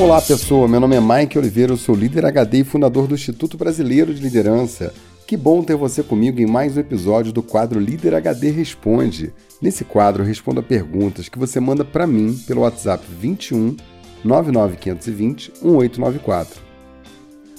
Olá 0.00 0.22
pessoa, 0.22 0.68
meu 0.68 0.78
nome 0.78 0.94
é 0.94 1.00
Mike 1.00 1.36
Oliveira, 1.36 1.72
eu 1.72 1.76
sou 1.76 1.92
líder 1.92 2.24
HD 2.24 2.60
e 2.60 2.64
fundador 2.64 3.08
do 3.08 3.16
Instituto 3.16 3.56
Brasileiro 3.58 4.14
de 4.14 4.22
Liderança. 4.22 4.94
Que 5.26 5.36
bom 5.36 5.60
ter 5.60 5.74
você 5.74 6.04
comigo 6.04 6.40
em 6.40 6.46
mais 6.46 6.76
um 6.76 6.80
episódio 6.80 7.32
do 7.32 7.42
quadro 7.42 7.80
Líder 7.80 8.14
HD 8.14 8.52
Responde. 8.52 9.32
Nesse 9.60 9.84
quadro 9.84 10.22
eu 10.22 10.26
respondo 10.26 10.60
a 10.60 10.62
perguntas 10.62 11.28
que 11.28 11.36
você 11.36 11.58
manda 11.58 11.84
para 11.84 12.06
mim 12.06 12.32
pelo 12.46 12.60
WhatsApp 12.60 13.04
21 13.20 13.76
99520 14.24 15.52
1894. 15.64 16.62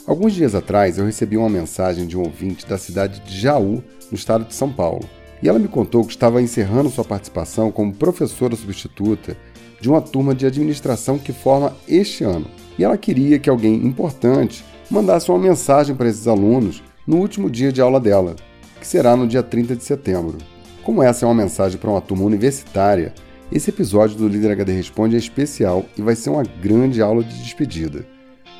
Alguns 0.08 0.34
dias 0.34 0.56
atrás 0.56 0.98
eu 0.98 1.06
recebi 1.06 1.36
uma 1.36 1.50
mensagem 1.50 2.08
de 2.08 2.18
um 2.18 2.22
ouvinte 2.22 2.66
da 2.66 2.78
cidade 2.78 3.20
de 3.20 3.38
Jaú, 3.38 3.84
no 4.10 4.16
estado 4.16 4.46
de 4.46 4.54
São 4.54 4.72
Paulo. 4.72 5.04
E 5.44 5.50
ela 5.50 5.60
me 5.60 5.68
contou 5.68 6.06
que 6.06 6.12
estava 6.12 6.42
encerrando 6.42 6.90
sua 6.90 7.04
participação 7.04 7.70
como 7.70 7.94
professora 7.94 8.56
substituta 8.56 9.36
de 9.80 9.90
uma 9.90 10.02
turma 10.02 10.36
de 10.36 10.46
administração 10.46 11.18
que 11.18 11.32
forma 11.32 11.76
este 11.88 12.24
ano. 12.24 12.46
E 12.78 12.84
ela 12.84 12.98
queria 12.98 13.40
que 13.40 13.50
alguém 13.50 13.76
importante 13.76 14.64
mandasse 14.90 15.30
uma 15.30 15.40
mensagem 15.40 15.96
para 15.96 16.10
esses 16.10 16.28
alunos 16.28 16.84
no 17.06 17.18
último 17.18 17.50
dia 17.50 17.72
de 17.72 17.82
aula 17.82 18.00
dela, 18.00 18.36
que 18.80 18.88
será 18.88 19.16
no 19.16 19.28
dia 19.28 19.44
30 19.44 19.76
de 19.76 19.84
setembro. 19.84 20.38
Como 20.84 21.04
essa 21.04 21.26
é 21.26 21.28
uma 21.28 21.36
mensagem 21.36 21.78
para 21.78 21.90
uma 21.90 22.02
turma 22.02 22.24
universitária, 22.24 23.14
esse 23.52 23.70
episódio 23.70 24.16
do 24.16 24.28
Líder 24.28 24.52
HD 24.52 24.74
Responde 24.74 25.16
é 25.16 25.20
especial 25.20 25.86
e 25.98 26.02
vai 26.02 26.16
ser 26.16 26.30
uma 26.30 26.44
grande 26.44 27.02
aula 27.02 27.24
de 27.24 27.36
despedida. 27.42 28.06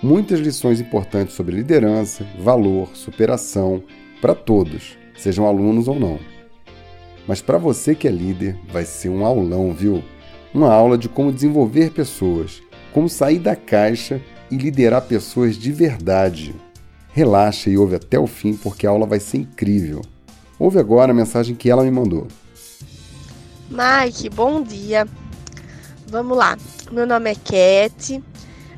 Muitas 0.02 0.40
lições 0.40 0.80
importantes 0.80 1.36
sobre 1.36 1.56
liderança, 1.56 2.26
valor, 2.40 2.90
superação, 2.96 3.84
para 4.22 4.34
todos, 4.34 4.98
sejam 5.18 5.46
alunos 5.46 5.88
ou 5.88 6.00
não. 6.00 6.20
Mas 7.28 7.42
para 7.42 7.58
você 7.58 7.94
que 7.94 8.08
é 8.08 8.12
líder, 8.12 8.58
vai 8.72 8.84
ser 8.84 9.10
um 9.10 9.26
aulão, 9.26 9.72
viu? 9.74 10.04
Uma 10.54 10.72
aula 10.72 10.98
de 10.98 11.08
como 11.08 11.32
desenvolver 11.32 11.92
pessoas, 11.92 12.62
como 12.94 13.10
sair 13.10 13.40
da 13.40 13.56
caixa 13.56 14.22
e 14.50 14.58
liderar 14.58 15.02
pessoas 15.04 15.58
de 15.58 15.72
verdade. 15.72 16.56
Relaxa 17.12 17.70
e 17.70 17.78
ouve 17.78 17.96
até 17.96 18.18
o 18.20 18.28
fim 18.28 18.56
porque 18.56 18.88
a 18.88 18.90
aula 18.90 19.06
vai 19.06 19.20
ser 19.20 19.38
incrível. 19.38 20.02
Ouve 20.58 20.80
agora 20.80 21.12
a 21.12 21.16
mensagem 21.16 21.56
que 21.56 21.70
ela 21.70 21.84
me 21.84 21.92
mandou. 21.92 22.28
Mike, 23.70 24.30
bom 24.30 24.62
dia. 24.62 25.08
Vamos 26.08 26.38
lá. 26.38 26.58
Meu 26.92 27.06
nome 27.06 27.32
é 27.32 27.36
Cat, 27.36 28.22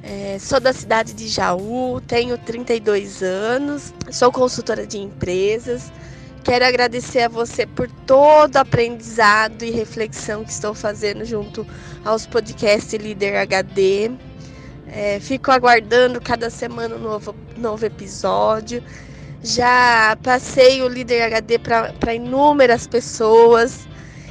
é, 0.04 0.38
sou 0.38 0.60
da 0.60 0.74
cidade 0.74 1.14
de 1.14 1.30
Jaú, 1.30 2.02
tenho 2.06 2.38
32 2.38 3.24
anos, 3.24 3.94
sou 4.12 4.32
consultora 4.32 4.86
de 4.86 4.98
empresas 4.98 5.92
Quero 6.44 6.66
agradecer 6.66 7.22
a 7.22 7.28
você 7.30 7.67
por 7.67 7.88
todo 8.08 8.56
o 8.56 8.59
aprendizado 8.59 9.64
e 9.64 9.70
reflexão 9.70 10.44
que 10.44 10.52
estou 10.52 10.73
fazendo 10.73 11.23
junto 11.23 11.66
aos 12.03 12.25
podcasts 12.25 13.00
Líder 13.00 13.38
HD. 13.38 14.11
É, 14.88 15.19
fico 15.19 15.52
aguardando 15.52 16.19
cada 16.19 16.50
semana 16.50 16.95
um 16.95 17.00
novo, 17.00 17.36
novo 17.58 17.86
episódio. 17.86 18.84
Já 19.44 20.17
passei 20.23 20.81
o 20.81 20.88
Líder 20.88 21.23
HD 21.23 21.59
para 21.59 22.14
inúmeras 22.14 22.88
pessoas, 22.88 23.88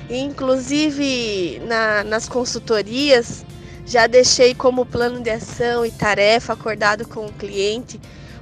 inclusive 0.09 1.61
na, 1.67 2.03
nas 2.05 2.29
consultorias, 2.29 3.45
já 3.87 4.07
deixei 4.07 4.55
como 4.55 4.85
plano 4.85 5.21
de 5.21 5.31
ação 5.31 5.87
e 5.87 5.91
tarefa 5.91 6.53
acordado 6.53 7.09
com 7.09 7.27
o 7.27 7.33
cliente 7.33 8.01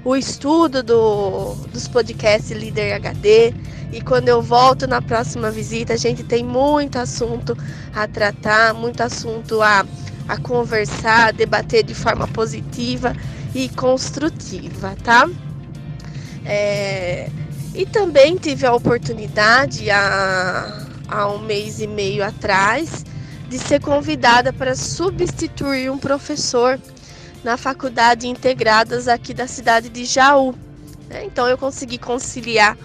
o 0.09 0.17
estudo 0.17 0.83
do, 0.83 1.55
dos 1.71 1.87
podcasts 1.87 2.51
Líder 2.51 2.95
HD. 2.95 3.53
E 3.93 4.01
quando 4.01 4.31
eu 4.31 4.41
volto 4.41 4.87
na 4.87 5.03
próxima 5.03 5.51
visita, 5.51 5.93
a 5.93 5.97
gente 5.99 6.23
tem 6.23 6.43
muito 6.43 6.97
assunto 6.99 7.55
a 7.95 8.09
tratar, 8.09 8.73
muito 8.73 9.03
assunto 9.03 9.61
a, 9.61 9.85
a 10.27 10.39
conversar, 10.39 11.29
a 11.29 11.31
debater 11.31 11.85
de 11.85 11.93
forma 11.93 12.27
positiva 12.27 13.15
e 13.55 13.69
construtiva, 13.69 14.97
tá? 15.05 15.29
É, 16.43 17.29
e 17.75 17.85
também 17.85 18.37
tive 18.37 18.65
a 18.65 18.75
oportunidade 18.75 19.91
há, 19.91 20.87
há 21.07 21.29
um 21.29 21.41
mês 21.41 21.83
e 21.83 21.87
meio 21.87 22.25
atrás 22.25 23.05
de 23.47 23.59
ser 23.59 23.81
convidada 23.83 24.55
para 24.55 24.75
substituir 24.75 25.91
um 25.91 25.99
professor 25.99 26.81
na 27.43 27.57
faculdade 27.57 28.27
integradas 28.27 29.09
aqui 29.09 29.33
da 29.33 29.47
cidade 29.47 29.89
de 29.89 30.05
Jaú. 30.05 30.55
Né? 31.09 31.25
Então 31.25 31.47
eu 31.49 31.57
consegui 31.57 31.99
conciliar 31.99 32.77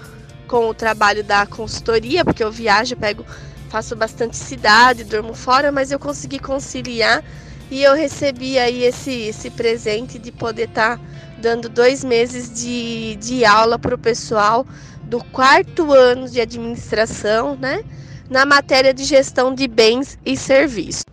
com 0.47 0.69
o 0.69 0.74
trabalho 0.74 1.24
da 1.24 1.46
consultoria, 1.46 2.24
porque 2.24 2.44
eu 2.44 2.52
viajo, 2.52 2.96
pego, 2.96 3.25
faço 3.69 3.96
bastante 3.96 4.38
cidade, 4.38 5.03
durmo 5.03 5.34
fora, 5.34 5.72
mas 5.72 5.91
eu 5.91 6.00
consegui 6.00 6.40
conciliar 6.40 7.24
e 7.72 7.81
eu 7.81 7.96
recebi 7.96 8.59
aí 8.59 8.84
esse, 8.84 9.12
esse 9.12 9.50
presente 9.50 10.19
de 10.19 10.31
poder 10.31 10.70
estar 10.70 10.97
tá 10.97 11.03
dando 11.40 11.68
dois 11.68 12.03
meses 12.03 12.53
de, 12.53 13.16
de 13.16 13.44
aula 13.44 13.80
para 13.80 13.96
o 13.96 13.97
pessoal 13.97 14.66
do 15.03 15.24
quarto 15.24 15.91
ano 15.91 16.30
de 16.30 16.40
administração, 16.40 17.56
né? 17.56 17.84
Na 18.30 18.46
matéria 18.46 18.94
de 18.94 19.03
gestão 19.03 19.53
de 19.53 19.68
bens 19.68 20.18
e 20.25 20.38
serviços. 20.38 21.03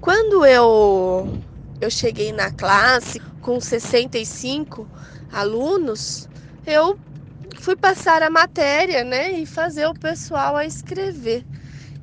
Quando 0.00 0.44
eu 0.44 1.38
eu 1.84 1.90
cheguei 1.90 2.32
na 2.32 2.50
classe 2.50 3.20
com 3.40 3.60
65 3.60 4.88
alunos, 5.30 6.28
eu 6.66 6.98
fui 7.58 7.76
passar 7.76 8.22
a 8.22 8.30
matéria, 8.30 9.04
né, 9.04 9.32
e 9.32 9.46
fazer 9.46 9.86
o 9.86 9.94
pessoal 9.94 10.56
a 10.56 10.64
escrever. 10.66 11.44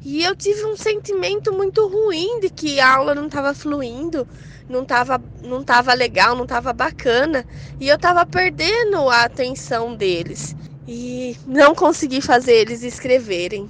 E 0.04 0.24
eu 0.24 0.36
tive 0.36 0.66
um 0.66 0.76
sentimento 0.78 1.54
muito 1.54 1.88
ruim 1.88 2.40
de 2.42 2.50
que 2.50 2.80
a 2.80 2.96
aula 2.96 3.14
não 3.16 3.28
estava 3.28 3.54
fluindo, 3.54 4.28
não 4.70 4.84
estava 4.84 5.24
não 5.44 5.64
tava 5.64 5.94
legal, 5.94 6.36
não 6.36 6.44
estava 6.44 6.74
bacana, 6.74 7.46
e 7.80 7.88
eu 7.88 7.96
estava 7.98 8.26
perdendo 8.26 9.10
a 9.10 9.24
atenção 9.24 9.96
deles 9.96 10.56
e 10.88 11.38
não 11.46 11.76
consegui 11.76 12.22
fazer 12.22 12.54
eles 12.54 12.84
escreverem. 12.84 13.70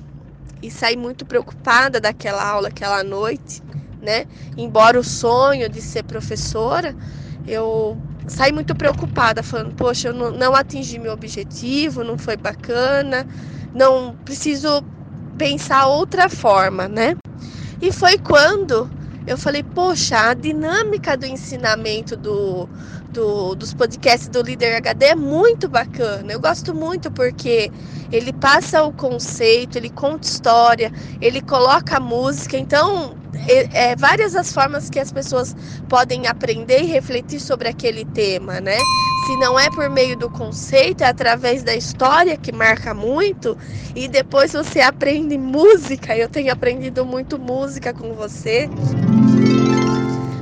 E 0.61 0.71
saí 0.71 0.95
muito 0.97 1.25
preocupada 1.25 1.99
daquela 2.01 2.43
aula 2.47 2.69
aquela 2.69 3.03
noite 3.03 3.61
né? 4.01 4.25
Embora 4.57 4.99
o 4.99 5.03
sonho 5.03 5.69
de 5.69 5.81
ser 5.81 6.03
professora, 6.03 6.95
eu 7.47 7.97
saí 8.27 8.51
muito 8.51 8.75
preocupada, 8.75 9.43
falando, 9.43 9.73
poxa, 9.75 10.09
eu 10.09 10.13
não, 10.13 10.31
não 10.31 10.55
atingi 10.55 10.99
meu 10.99 11.13
objetivo, 11.13 12.03
não 12.03 12.17
foi 12.17 12.35
bacana, 12.37 13.27
não 13.73 14.15
preciso 14.25 14.83
pensar 15.37 15.87
outra 15.87 16.29
forma, 16.29 16.87
né? 16.87 17.15
E 17.81 17.91
foi 17.91 18.17
quando 18.17 18.89
eu 19.25 19.37
falei, 19.37 19.63
poxa, 19.63 20.29
a 20.29 20.33
dinâmica 20.33 21.15
do 21.15 21.25
ensinamento 21.25 22.15
do, 22.15 22.67
do, 23.11 23.55
dos 23.55 23.73
podcasts 23.73 24.27
do 24.27 24.41
Líder 24.41 24.75
HD 24.77 25.07
é 25.07 25.15
muito 25.15 25.67
bacana. 25.67 26.31
Eu 26.31 26.39
gosto 26.39 26.73
muito 26.73 27.11
porque 27.11 27.71
ele 28.11 28.33
passa 28.33 28.83
o 28.83 28.91
conceito, 28.91 29.77
ele 29.77 29.89
conta 29.89 30.27
história, 30.27 30.91
ele 31.21 31.41
coloca 31.41 31.99
música. 31.99 32.57
Então, 32.57 33.15
é, 33.47 33.91
é, 33.91 33.95
várias 33.95 34.35
as 34.35 34.53
formas 34.53 34.89
que 34.89 34.99
as 34.99 35.11
pessoas 35.11 35.55
podem 35.87 36.27
aprender 36.27 36.81
e 36.81 36.85
refletir 36.85 37.39
sobre 37.39 37.67
aquele 37.67 38.05
tema, 38.05 38.59
né? 38.59 38.77
Se 39.25 39.37
não 39.37 39.59
é 39.59 39.69
por 39.69 39.89
meio 39.89 40.17
do 40.17 40.29
conceito, 40.29 41.03
é 41.03 41.07
através 41.07 41.63
da 41.63 41.75
história 41.75 42.35
que 42.37 42.51
marca 42.51 42.93
muito, 42.93 43.57
e 43.95 44.07
depois 44.07 44.51
você 44.53 44.81
aprende 44.81 45.37
música. 45.37 46.15
Eu 46.17 46.27
tenho 46.27 46.51
aprendido 46.51 47.05
muito 47.05 47.37
música 47.37 47.93
com 47.93 48.13
você. 48.13 48.69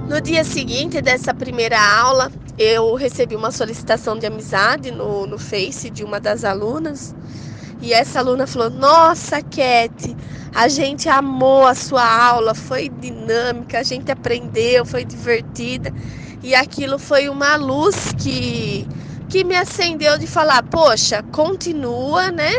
No 0.07 0.19
dia 0.19 0.44
seguinte 0.44 1.01
dessa 1.01 1.34
primeira 1.34 1.80
aula, 1.80 2.31
eu 2.59 2.94
recebi 2.96 3.38
uma 3.38 3.52
solicitação 3.52 4.20
de 4.20 4.25
amizade 4.25 4.92
no, 4.92 5.25
no 5.25 5.40
Face 5.40 5.89
de 5.89 6.04
uma 6.04 6.19
das 6.19 6.44
alunas. 6.44 7.16
E 7.81 7.94
essa 7.94 8.19
aluna 8.19 8.45
falou: 8.45 8.69
Nossa, 8.69 9.42
Cat, 9.42 10.16
a 10.54 10.68
gente 10.68 11.07
amou 11.07 11.66
a 11.66 11.74
sua 11.74 12.06
aula, 12.06 12.54
foi 12.54 12.89
dinâmica, 12.89 13.80
a 13.80 13.84
gente 13.84 14.12
aprendeu, 14.12 14.86
foi 14.86 15.06
divertida. 15.06 15.94
E 16.44 16.54
aquilo 16.54 17.00
foi 17.00 17.30
uma 17.30 17.56
luz 17.56 18.13
que, 18.18 18.86
que 19.30 19.45
me 19.45 19.56
acendeu 19.56 20.18
de 20.18 20.28
falar: 20.28 20.62
Poxa, 20.63 21.24
continua, 21.31 22.30
né? 22.30 22.51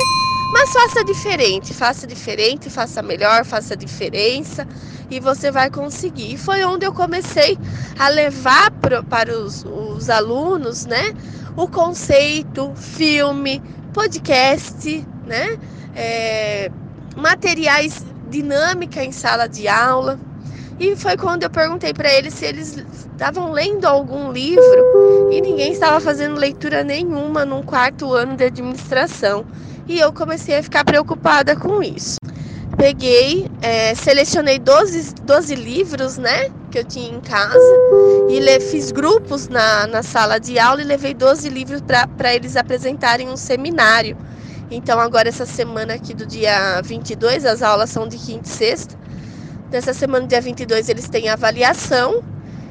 Mas 0.55 0.73
faça 0.73 1.05
diferente, 1.05 1.75
faça 1.75 2.07
diferente, 2.07 2.71
faça 2.71 3.03
melhor, 3.03 3.45
faça 3.45 3.77
diferença 3.77 4.67
e 5.11 5.21
você 5.21 5.51
vai 5.51 5.71
conseguir. 5.71 6.35
E 6.35 6.39
foi 6.39 6.65
onde 6.65 6.87
eu 6.87 6.93
comecei 6.93 7.59
a 7.99 8.09
levar 8.09 8.71
pro, 8.71 9.03
para 9.05 9.37
os, 9.37 9.65
os 9.65 10.09
alunos, 10.09 10.87
né? 10.87 11.13
O 11.57 11.69
conceito, 11.69 12.73
filme, 12.77 13.61
podcast, 13.93 15.07
né? 15.27 15.59
É, 15.95 16.71
materiais 17.17 18.05
dinâmica 18.31 19.03
em 19.03 19.13
sala 19.13 19.49
de 19.49 19.67
aula. 19.67 20.19
E 20.79 20.97
foi 20.97 21.17
quando 21.17 21.43
eu 21.43 21.51
perguntei 21.51 21.93
para 21.93 22.11
eles 22.11 22.33
se 22.33 22.47
eles 22.47 22.79
estavam 23.13 23.53
lendo 23.53 23.85
algum 23.85 24.33
livro 24.33 25.29
e 25.31 25.41
ninguém 25.43 25.73
estava 25.73 26.01
fazendo 26.01 26.39
leitura 26.39 26.83
nenhuma 26.83 27.45
num 27.45 27.63
quarto 27.63 28.15
ano 28.15 28.35
de 28.35 28.45
administração. 28.45 29.45
E 29.87 29.99
eu 29.99 30.11
comecei 30.13 30.57
a 30.57 30.63
ficar 30.63 30.85
preocupada 30.85 31.55
com 31.55 31.83
isso. 31.83 32.17
Peguei, 32.81 33.47
é, 33.61 33.95
selecionei 33.95 34.59
12, 34.59 35.17
12 35.17 35.55
livros, 35.55 36.17
né? 36.17 36.51
que 36.71 36.79
eu 36.79 36.85
tinha 36.85 37.11
em 37.11 37.21
casa 37.21 37.59
e 38.31 38.61
fiz 38.61 38.91
grupos 38.91 39.49
na, 39.49 39.87
na 39.87 40.03
sala 40.03 40.39
de 40.39 40.59
aula 40.59 40.81
e 40.81 40.85
levei 40.85 41.13
12 41.13 41.47
livros 41.51 41.83
para 42.17 42.35
eles 42.35 42.57
apresentarem 42.57 43.29
um 43.29 43.37
seminário. 43.37 44.17
Então, 44.71 44.99
agora, 44.99 45.29
essa 45.29 45.45
semana 45.45 45.93
aqui 45.93 46.15
do 46.15 46.25
dia 46.25 46.81
22, 46.83 47.45
as 47.45 47.61
aulas 47.61 47.91
são 47.91 48.09
de 48.09 48.17
quinta 48.17 48.49
e 48.49 48.51
sexta. 48.51 48.97
Nessa 49.71 49.93
semana, 49.93 50.27
dia 50.27 50.41
22, 50.41 50.89
eles 50.89 51.07
têm 51.07 51.29
avaliação 51.29 52.23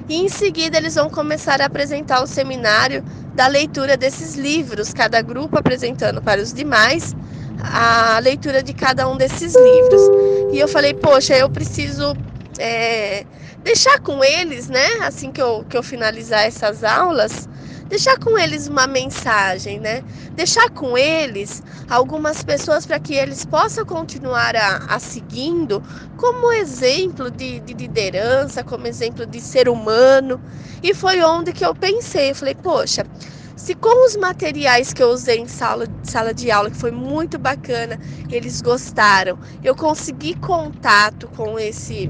e 0.07 0.15
em 0.15 0.27
seguida 0.27 0.77
eles 0.77 0.95
vão 0.95 1.07
começar 1.07 1.61
a 1.61 1.65
apresentar 1.65 2.23
o 2.23 2.27
seminário 2.27 3.03
da 3.35 3.45
leitura 3.45 3.95
desses 3.95 4.33
livros, 4.33 4.91
cada 4.91 5.21
grupo 5.21 5.55
apresentando 5.55 6.19
para 6.19 6.41
os 6.41 6.51
demais 6.51 7.15
a 7.61 8.19
leitura 8.19 8.63
de 8.63 8.73
cada 8.73 9.07
um 9.07 9.17
desses 9.17 9.53
livros. 9.55 10.01
E 10.53 10.59
eu 10.59 10.67
falei, 10.67 10.93
poxa, 10.93 11.35
eu 11.37 11.49
preciso 11.49 12.15
é, 12.57 13.25
deixar 13.63 13.99
com 13.99 14.23
eles, 14.23 14.67
né? 14.67 14.87
Assim 15.01 15.31
que 15.31 15.41
eu, 15.41 15.65
que 15.67 15.77
eu 15.77 15.83
finalizar 15.83 16.45
essas 16.45 16.83
aulas, 16.83 17.47
deixar 17.87 18.17
com 18.19 18.37
eles 18.37 18.67
uma 18.67 18.87
mensagem, 18.87 19.79
né? 19.79 20.03
Deixar 20.33 20.69
com 20.69 20.97
eles 20.97 21.61
algumas 21.89 22.43
pessoas 22.43 22.85
para 22.85 22.99
que 22.99 23.13
eles 23.13 23.45
possam 23.45 23.85
continuar 23.85 24.55
a, 24.55 24.77
a 24.89 24.99
seguindo 24.99 25.81
como 26.15 26.51
exemplo 26.53 27.31
de, 27.31 27.59
de, 27.59 27.73
liderança, 27.73 28.63
como 28.63 28.87
exemplo 28.87 29.25
de 29.25 29.39
ser 29.41 29.69
humano. 29.69 30.39
E 30.83 30.93
foi 30.93 31.21
onde 31.21 31.51
que 31.51 31.65
eu 31.65 31.75
pensei, 31.75 32.31
eu 32.31 32.35
falei, 32.35 32.55
poxa, 32.55 33.05
se 33.69 33.75
com 33.75 34.07
os 34.07 34.15
materiais 34.15 34.91
que 34.91 35.03
eu 35.03 35.09
usei 35.09 35.37
em 35.37 35.47
sala, 35.47 35.85
sala 36.01 36.33
de 36.33 36.49
aula, 36.49 36.71
que 36.71 36.77
foi 36.77 36.89
muito 36.89 37.37
bacana, 37.37 37.99
eles 38.31 38.63
gostaram, 38.63 39.37
eu 39.63 39.75
consegui 39.75 40.33
contato 40.33 41.27
com 41.37 41.59
esse 41.59 42.09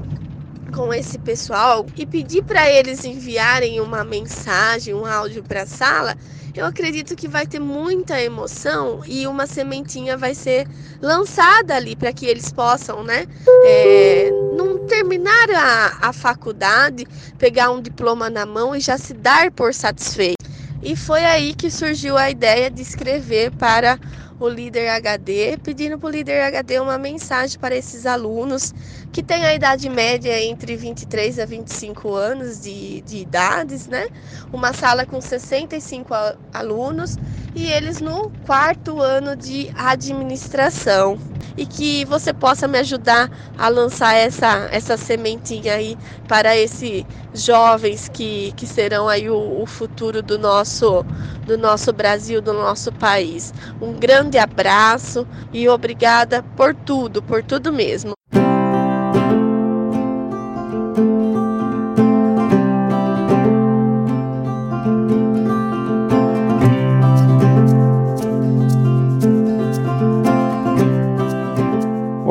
com 0.74 0.94
esse 0.94 1.18
pessoal 1.18 1.84
e 1.96 2.06
pedir 2.06 2.44
para 2.44 2.66
eles 2.70 3.04
enviarem 3.04 3.78
uma 3.78 4.02
mensagem, 4.04 4.94
um 4.94 5.04
áudio 5.04 5.42
para 5.42 5.64
a 5.64 5.66
sala, 5.66 6.16
eu 6.54 6.64
acredito 6.64 7.14
que 7.14 7.28
vai 7.28 7.46
ter 7.46 7.60
muita 7.60 8.18
emoção 8.18 9.02
e 9.06 9.26
uma 9.26 9.46
sementinha 9.46 10.16
vai 10.16 10.34
ser 10.34 10.66
lançada 11.02 11.76
ali 11.76 11.94
para 11.94 12.10
que 12.10 12.24
eles 12.24 12.50
possam, 12.50 13.04
né, 13.04 13.26
é, 13.66 14.30
não 14.56 14.86
terminar 14.86 15.50
a, 15.50 16.08
a 16.08 16.12
faculdade, 16.14 17.06
pegar 17.36 17.70
um 17.70 17.82
diploma 17.82 18.30
na 18.30 18.46
mão 18.46 18.74
e 18.74 18.80
já 18.80 18.96
se 18.96 19.12
dar 19.12 19.50
por 19.50 19.74
satisfeito. 19.74 20.40
E 20.82 20.96
foi 20.96 21.24
aí 21.26 21.54
que 21.54 21.70
surgiu 21.70 22.16
a 22.16 22.30
ideia 22.30 22.70
de 22.70 22.80
escrever 22.80 23.52
para 23.52 23.98
o 24.38 24.48
líder 24.48 24.88
HD, 24.88 25.58
pedindo 25.62 25.98
para 25.98 26.06
o 26.08 26.10
líder 26.10 26.40
HD 26.42 26.80
uma 26.80 26.96
mensagem 26.96 27.58
para 27.58 27.76
esses 27.76 28.06
alunos 28.06 28.72
que 29.12 29.22
têm 29.22 29.44
a 29.44 29.54
idade 29.54 29.88
média 29.88 30.40
entre 30.42 30.76
23 30.76 31.38
a 31.40 31.44
25 31.44 32.14
anos 32.14 32.60
de, 32.60 33.00
de 33.02 33.18
idades, 33.18 33.86
né? 33.88 34.08
Uma 34.52 34.72
sala 34.72 35.04
com 35.04 35.20
65 35.20 36.14
alunos 36.52 37.16
e 37.54 37.66
eles 37.66 38.00
no 38.00 38.30
quarto 38.46 39.00
ano 39.00 39.34
de 39.34 39.70
administração. 39.76 41.18
E 41.56 41.66
que 41.66 42.04
você 42.04 42.32
possa 42.32 42.68
me 42.68 42.78
ajudar 42.78 43.28
a 43.58 43.68
lançar 43.68 44.14
essa, 44.14 44.68
essa 44.70 44.96
sementinha 44.96 45.74
aí 45.74 45.98
para 46.28 46.56
esses 46.56 47.04
jovens 47.34 48.08
que, 48.08 48.52
que 48.52 48.66
serão 48.66 49.08
aí 49.08 49.28
o, 49.28 49.60
o 49.60 49.66
futuro 49.66 50.22
do 50.22 50.38
nosso, 50.38 51.04
do 51.44 51.58
nosso 51.58 51.92
Brasil, 51.92 52.40
do 52.40 52.52
nosso 52.52 52.92
país. 52.92 53.52
Um 53.80 53.92
grande 53.92 54.38
abraço 54.38 55.26
e 55.52 55.68
obrigada 55.68 56.42
por 56.56 56.74
tudo, 56.74 57.20
por 57.20 57.42
tudo 57.42 57.72
mesmo. 57.72 58.19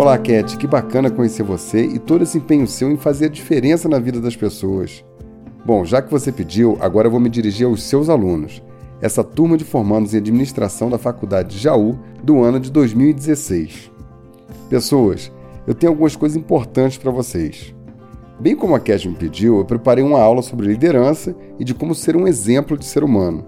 Olá, 0.10 0.18
Cat, 0.18 0.58
que 0.58 0.66
bacana 0.66 1.12
conhecer 1.12 1.44
você 1.44 1.86
e 1.86 2.00
todo 2.00 2.24
esse 2.24 2.40
empenho 2.40 2.66
seu 2.66 2.90
em 2.90 2.98
fazer 2.98 3.26
a 3.26 3.30
diferença 3.30 3.88
na 3.88 4.00
vida 4.00 4.20
das 4.20 4.36
pessoas. 4.36 5.06
Bom, 5.64 5.86
já 5.86 6.02
que 6.02 6.10
você 6.10 6.32
pediu, 6.32 6.80
agora 6.82 7.06
eu 7.06 7.12
vou 7.12 7.20
me 7.20 7.30
dirigir 7.30 7.68
aos 7.68 7.84
seus 7.84 8.10
alunos, 8.10 8.60
essa 9.00 9.24
turma 9.24 9.56
de 9.56 9.64
formandos 9.64 10.12
em 10.12 10.18
administração 10.18 10.90
da 10.90 10.98
Faculdade 10.98 11.50
de 11.50 11.60
Jaú 11.60 12.00
do 12.24 12.42
ano 12.42 12.60
de 12.60 12.72
2016. 12.72 13.92
Pessoas, 14.68 15.32
eu 15.68 15.76
tenho 15.76 15.92
algumas 15.92 16.16
coisas 16.16 16.36
importantes 16.36 16.98
para 16.98 17.12
vocês. 17.12 17.76
Bem 18.40 18.56
como 18.56 18.74
a 18.74 18.80
Cat 18.80 19.08
me 19.08 19.14
pediu, 19.14 19.60
eu 19.60 19.66
preparei 19.66 20.04
uma 20.04 20.20
aula 20.20 20.42
sobre 20.42 20.66
liderança 20.66 21.36
e 21.60 21.64
de 21.64 21.76
como 21.76 21.94
ser 21.94 22.16
um 22.16 22.28
exemplo 22.28 22.76
de 22.76 22.86
ser 22.86 23.04
humano. 23.04 23.46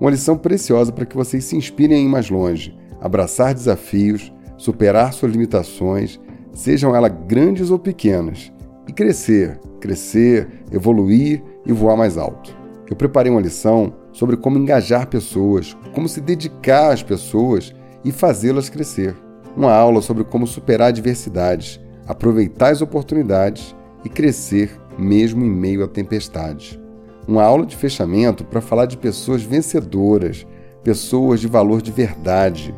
Uma 0.00 0.10
lição 0.10 0.38
preciosa 0.38 0.90
para 0.90 1.04
que 1.04 1.14
vocês 1.14 1.44
se 1.44 1.54
inspirem 1.54 1.98
a 1.98 2.00
ir 2.00 2.08
mais 2.08 2.30
longe, 2.30 2.74
abraçar 2.98 3.52
desafios, 3.52 4.32
superar 4.58 5.14
suas 5.14 5.32
limitações, 5.32 6.20
sejam 6.52 6.94
elas 6.94 7.12
grandes 7.26 7.70
ou 7.70 7.78
pequenas, 7.78 8.52
e 8.86 8.92
crescer, 8.92 9.58
crescer, 9.80 10.48
evoluir 10.70 11.42
e 11.64 11.72
voar 11.72 11.96
mais 11.96 12.18
alto. 12.18 12.54
Eu 12.90 12.96
preparei 12.96 13.30
uma 13.30 13.40
lição 13.40 13.94
sobre 14.12 14.36
como 14.36 14.58
engajar 14.58 15.06
pessoas, 15.06 15.76
como 15.94 16.08
se 16.08 16.20
dedicar 16.20 16.92
às 16.92 17.02
pessoas 17.02 17.74
e 18.04 18.10
fazê-las 18.10 18.68
crescer. 18.68 19.14
Uma 19.56 19.72
aula 19.72 20.02
sobre 20.02 20.24
como 20.24 20.46
superar 20.46 20.88
adversidades, 20.88 21.80
aproveitar 22.06 22.70
as 22.70 22.82
oportunidades 22.82 23.74
e 24.04 24.08
crescer 24.08 24.70
mesmo 24.98 25.44
em 25.44 25.50
meio 25.50 25.84
a 25.84 25.88
tempestades. 25.88 26.78
Uma 27.26 27.44
aula 27.44 27.66
de 27.66 27.76
fechamento 27.76 28.44
para 28.44 28.60
falar 28.60 28.86
de 28.86 28.96
pessoas 28.96 29.42
vencedoras, 29.42 30.46
pessoas 30.82 31.40
de 31.40 31.46
valor 31.46 31.82
de 31.82 31.92
verdade, 31.92 32.74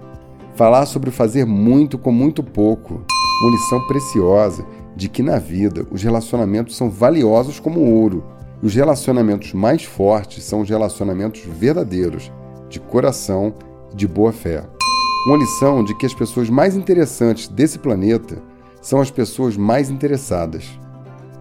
Falar 0.60 0.84
sobre 0.84 1.10
fazer 1.10 1.46
muito 1.46 1.96
com 1.96 2.12
muito 2.12 2.42
pouco. 2.42 3.02
Uma 3.40 3.50
lição 3.50 3.80
preciosa 3.86 4.62
de 4.94 5.08
que 5.08 5.22
na 5.22 5.38
vida 5.38 5.86
os 5.90 6.02
relacionamentos 6.02 6.76
são 6.76 6.90
valiosos 6.90 7.58
como 7.58 7.80
ouro. 7.80 8.22
E 8.62 8.66
os 8.66 8.74
relacionamentos 8.74 9.54
mais 9.54 9.84
fortes 9.84 10.44
são 10.44 10.60
os 10.60 10.68
relacionamentos 10.68 11.40
verdadeiros, 11.46 12.30
de 12.68 12.78
coração 12.78 13.54
e 13.90 13.96
de 13.96 14.06
boa 14.06 14.32
fé. 14.32 14.62
Uma 15.26 15.38
lição 15.38 15.82
de 15.82 15.96
que 15.96 16.04
as 16.04 16.12
pessoas 16.12 16.50
mais 16.50 16.76
interessantes 16.76 17.48
desse 17.48 17.78
planeta 17.78 18.42
são 18.82 19.00
as 19.00 19.10
pessoas 19.10 19.56
mais 19.56 19.88
interessadas. 19.88 20.78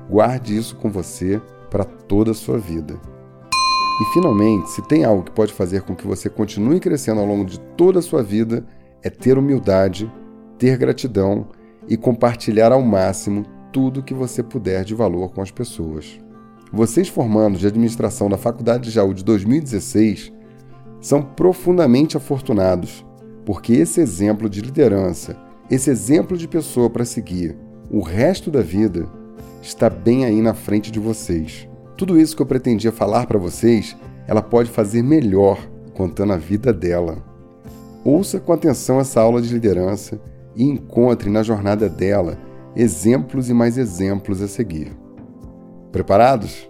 Guarde 0.10 0.56
isso 0.56 0.78
com 0.78 0.90
você 0.90 1.42
para 1.70 1.84
toda 1.84 2.32
a 2.32 2.34
sua 2.34 2.58
vida. 2.58 2.98
E 4.02 4.14
finalmente, 4.14 4.70
se 4.70 4.82
tem 4.84 5.04
algo 5.04 5.24
que 5.24 5.32
pode 5.32 5.52
fazer 5.52 5.82
com 5.82 5.94
que 5.94 6.08
você 6.08 6.30
continue 6.30 6.80
crescendo 6.80 7.20
ao 7.20 7.28
longo 7.28 7.44
de 7.44 7.60
toda 7.60 8.00
a 8.00 8.02
sua 8.02 8.24
vida, 8.24 8.66
é 9.03 9.10
ter 9.10 9.38
humildade, 9.38 10.12
ter 10.58 10.77
gratidão 10.77 11.48
e 11.88 11.98
compartilhar 11.98 12.72
ao 12.72 12.82
máximo 12.82 13.44
tudo 13.72 14.03
que 14.03 14.13
você 14.13 14.44
puder 14.44 14.84
de 14.84 14.94
valor 14.94 15.32
com 15.32 15.41
as 15.41 15.51
pessoas. 15.51 16.20
Vocês 16.72 17.08
formandos 17.08 17.60
de 17.60 17.68
administração 17.68 18.29
da 18.29 18.38
Faculdade 18.38 18.84
de 18.84 18.91
Jaú 18.91 19.13
de 19.13 19.24
2016 19.24 20.32
são 21.01 21.22
profundamente 21.22 22.18
afortunados, 22.18 23.06
porque 23.46 23.74
esse 23.74 24.00
exemplo 24.01 24.50
de 24.50 24.62
liderança, 24.62 25.36
esse 25.70 25.89
exemplo 25.89 26.38
de 26.38 26.48
pessoa 26.48 26.89
para 26.89 27.06
seguir 27.06 27.58
o 27.89 28.01
resto 28.01 28.51
da 28.51 28.62
vida 28.62 29.08
está 29.62 29.89
bem 29.89 30.25
aí 30.25 30.41
na 30.41 30.53
frente 30.53 30.91
de 30.91 31.00
vocês. 31.00 31.68
Tudo 31.98 32.20
isso 32.20 32.36
que 32.36 32.41
eu 32.41 32.46
pretendia 32.46 32.91
falar 32.91 33.25
para 33.25 33.39
vocês, 33.39 33.98
ela 34.27 34.41
pode 34.41 34.70
fazer 34.70 35.01
melhor 35.01 35.58
contando 35.96 36.34
a 36.34 36.38
vida 36.38 36.72
dela. 36.72 37.29
Ouça 38.12 38.39
com 38.39 38.51
atenção 38.51 39.00
essa 39.00 39.22
aula 39.22 39.39
de 39.39 39.54
liderança 39.54 40.20
e 40.56 40.63
encontre 40.63 41.30
na 41.30 41.44
jornada 41.44 41.88
dela 41.88 42.39
exemplos 42.75 43.51
e 43.51 43.54
mais 43.54 43.78
exemplos 43.78 44.42
a 44.42 44.48
seguir. 44.48 44.92
Preparados? 45.92 46.68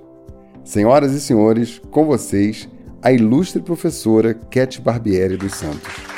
Senhoras 0.65 1.13
e 1.13 1.21
senhores, 1.21 1.81
com 1.91 2.05
vocês, 2.05 2.67
a 3.01 3.13
ilustre 3.13 3.61
professora 3.61 4.33
Cat 4.33 4.81
Barbieri 4.81 5.37
dos 5.37 5.53
Santos. 5.55 6.09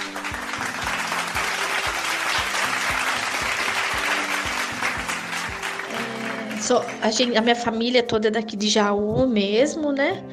É, 6.72 7.06
a, 7.08 7.12
gente, 7.12 7.38
a 7.38 7.42
minha 7.42 7.56
família 7.56 8.02
toda 8.02 8.30
é 8.30 8.32
daqui 8.32 8.58
de 8.58 8.70
Jaú 8.70 9.28
mesmo, 9.28 9.92
né? 9.92 10.24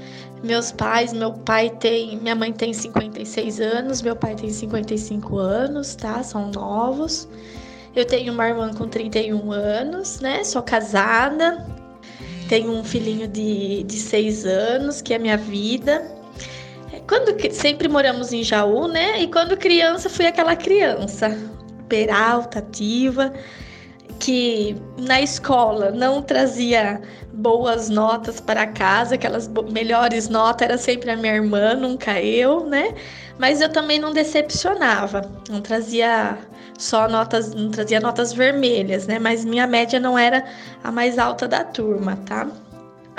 Meus 0.42 0.70
pais, 0.70 1.12
meu 1.12 1.32
pai 1.32 1.68
tem, 1.68 2.16
minha 2.18 2.34
mãe 2.34 2.52
tem 2.52 2.72
56 2.72 3.60
anos, 3.60 4.02
meu 4.02 4.14
pai 4.14 4.34
tem 4.34 4.50
55 4.50 5.36
anos, 5.36 5.96
tá? 5.96 6.22
São 6.22 6.50
novos. 6.50 7.28
Eu 7.94 8.04
tenho 8.04 8.32
uma 8.32 8.48
irmã 8.48 8.72
com 8.72 8.86
31 8.86 9.50
anos, 9.50 10.20
né? 10.20 10.44
Sou 10.44 10.62
casada. 10.62 11.66
Tenho 12.48 12.70
um 12.70 12.84
filhinho 12.84 13.26
de, 13.26 13.82
de 13.82 13.96
6 13.96 14.46
anos, 14.46 15.02
que 15.02 15.12
é 15.12 15.18
minha 15.18 15.36
vida. 15.36 16.16
Quando 17.08 17.34
sempre 17.52 17.88
moramos 17.88 18.32
em 18.32 18.44
Jaú, 18.44 18.86
né? 18.86 19.20
E 19.20 19.26
quando 19.26 19.56
criança 19.56 20.08
fui 20.08 20.26
aquela 20.26 20.54
criança, 20.54 21.36
peralta, 21.88 22.60
ativa 22.60 23.32
que 24.18 24.76
na 24.98 25.20
escola 25.20 25.90
não 25.90 26.22
trazia 26.22 27.00
boas 27.32 27.88
notas 27.88 28.40
para 28.40 28.66
casa, 28.66 29.14
aquelas 29.14 29.48
melhores 29.70 30.28
notas 30.28 30.68
era 30.68 30.78
sempre 30.78 31.10
a 31.10 31.16
minha 31.16 31.34
irmã, 31.34 31.74
nunca 31.74 32.20
eu, 32.20 32.66
né? 32.66 32.94
Mas 33.38 33.60
eu 33.60 33.68
também 33.68 33.98
não 34.00 34.12
decepcionava, 34.12 35.22
não 35.48 35.60
trazia 35.60 36.36
só 36.76 37.08
notas, 37.08 37.54
não 37.54 37.70
trazia 37.70 38.00
notas 38.00 38.32
vermelhas, 38.32 39.06
né? 39.06 39.18
Mas 39.18 39.44
minha 39.44 39.66
média 39.66 40.00
não 40.00 40.18
era 40.18 40.44
a 40.82 40.90
mais 40.90 41.18
alta 41.18 41.46
da 41.46 41.62
turma, 41.62 42.16
tá? 42.26 42.48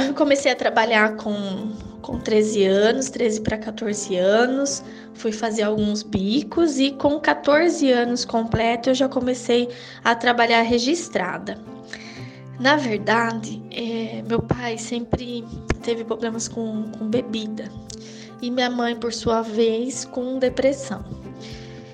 Eu 0.05 0.13
comecei 0.13 0.51
a 0.51 0.55
trabalhar 0.55 1.15
com, 1.15 1.71
com 2.01 2.19
13 2.19 2.65
anos, 2.65 3.09
13 3.09 3.41
para 3.41 3.57
14 3.57 4.15
anos, 4.17 4.83
fui 5.19 5.33
fazer 5.33 5.63
alguns 5.63 6.01
bicos 6.01 6.79
e 6.79 6.91
com 6.91 7.19
14 7.19 7.91
anos 7.91 8.23
completo 8.23 8.89
eu 8.89 8.95
já 8.95 9.09
comecei 9.09 9.67
a 10.01 10.15
trabalhar 10.15 10.61
registrada. 10.61 11.57
Na 12.57 12.77
verdade, 12.77 13.61
é, 13.69 14.23
meu 14.27 14.41
pai 14.41 14.77
sempre 14.77 15.45
teve 15.83 16.05
problemas 16.05 16.47
com, 16.47 16.89
com 16.97 17.07
bebida 17.07 17.65
e 18.41 18.49
minha 18.49 18.69
mãe, 18.69 18.95
por 18.95 19.11
sua 19.13 19.41
vez, 19.41 20.05
com 20.05 20.39
depressão. 20.39 21.03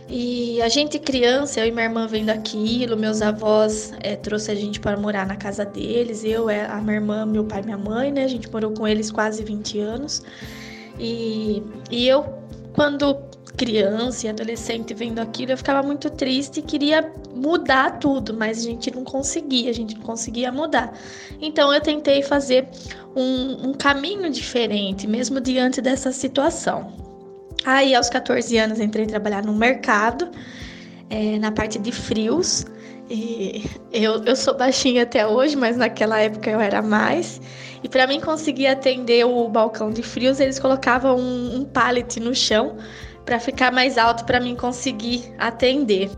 E 0.08 0.62
a 0.62 0.70
gente 0.70 1.00
criança, 1.00 1.60
eu 1.60 1.66
e 1.66 1.72
minha 1.72 1.86
irmã 1.86 2.06
vendo 2.06 2.30
aquilo, 2.30 2.96
meus 2.96 3.24
avós 3.24 3.92
é, 4.02 4.16
trouxe 4.16 4.52
a 4.52 4.56
gente 4.56 4.80
para 4.80 4.96
morar 4.96 5.26
na 5.26 5.36
casa 5.36 5.66
deles, 5.66 6.24
eu, 6.24 6.48
é, 6.48 6.66
a 6.68 6.80
minha 6.80 6.98
irmã, 6.98 7.26
meu 7.26 7.44
pai 7.44 7.62
e 7.62 7.66
minha 7.66 7.78
mãe, 7.78 8.12
né? 8.12 8.24
A 8.24 8.28
gente 8.28 8.48
morou 8.52 8.72
com 8.72 8.88
eles 8.88 9.10
quase 9.10 9.44
20 9.44 9.80
anos. 9.80 10.24
E, 11.00 11.64
e 11.90 12.08
eu, 12.08 12.24
quando 12.76 13.16
criança 13.56 14.28
e 14.28 14.30
adolescente 14.30 14.94
vendo 14.94 15.20
aquilo, 15.20 15.54
eu 15.54 15.58
ficava 15.58 15.82
muito 15.82 16.10
triste 16.10 16.60
e 16.60 16.62
queria 16.62 17.10
mudar 17.34 18.00
tudo, 18.00 18.34
mas 18.34 18.60
a 18.60 18.64
gente 18.64 18.94
não 18.94 19.06
conseguia, 19.06 19.70
a 19.70 19.74
gente 19.74 19.96
não 19.96 20.02
conseguia 20.02 20.52
mudar. 20.52 20.94
Então 21.42 21.74
eu 21.74 21.80
tentei 21.80 22.22
fazer 22.22 22.68
um, 23.16 23.70
um 23.70 23.74
caminho 23.74 24.30
diferente, 24.30 25.08
mesmo 25.08 25.40
diante 25.40 25.82
dessa 25.82 26.12
situação. 26.12 26.94
Aí, 27.64 27.96
aos 27.96 28.10
14 28.10 28.58
anos, 28.58 28.80
entrei 28.80 29.06
a 29.06 29.08
trabalhar 29.08 29.44
no 29.44 29.54
mercado, 29.54 30.30
é, 31.10 31.40
na 31.40 31.52
parte 31.52 31.80
de 31.80 31.92
frios. 31.92 32.66
E 33.10 33.64
eu, 33.92 34.24
eu 34.26 34.36
sou 34.36 34.56
baixinha 34.56 35.04
até 35.04 35.26
hoje, 35.26 35.56
mas 35.56 35.78
naquela 35.78 36.20
época 36.20 36.50
eu 36.50 36.60
era 36.60 36.82
mais. 36.82 37.40
E 37.86 37.88
para 37.88 38.08
mim 38.08 38.20
conseguir 38.20 38.66
atender 38.66 39.24
o 39.28 39.48
balcão 39.48 39.92
de 39.92 40.02
frios, 40.02 40.40
eles 40.40 40.58
colocavam 40.58 41.20
um, 41.20 41.58
um 41.58 41.66
pallet 41.66 42.20
no 42.20 42.34
chão 42.34 42.78
para 43.24 43.40
ficar 43.40 43.72
mais 43.72 43.96
alto 43.96 44.26
para 44.26 44.40
mim 44.40 44.56
conseguir 44.56 45.32
atender. 45.38 46.10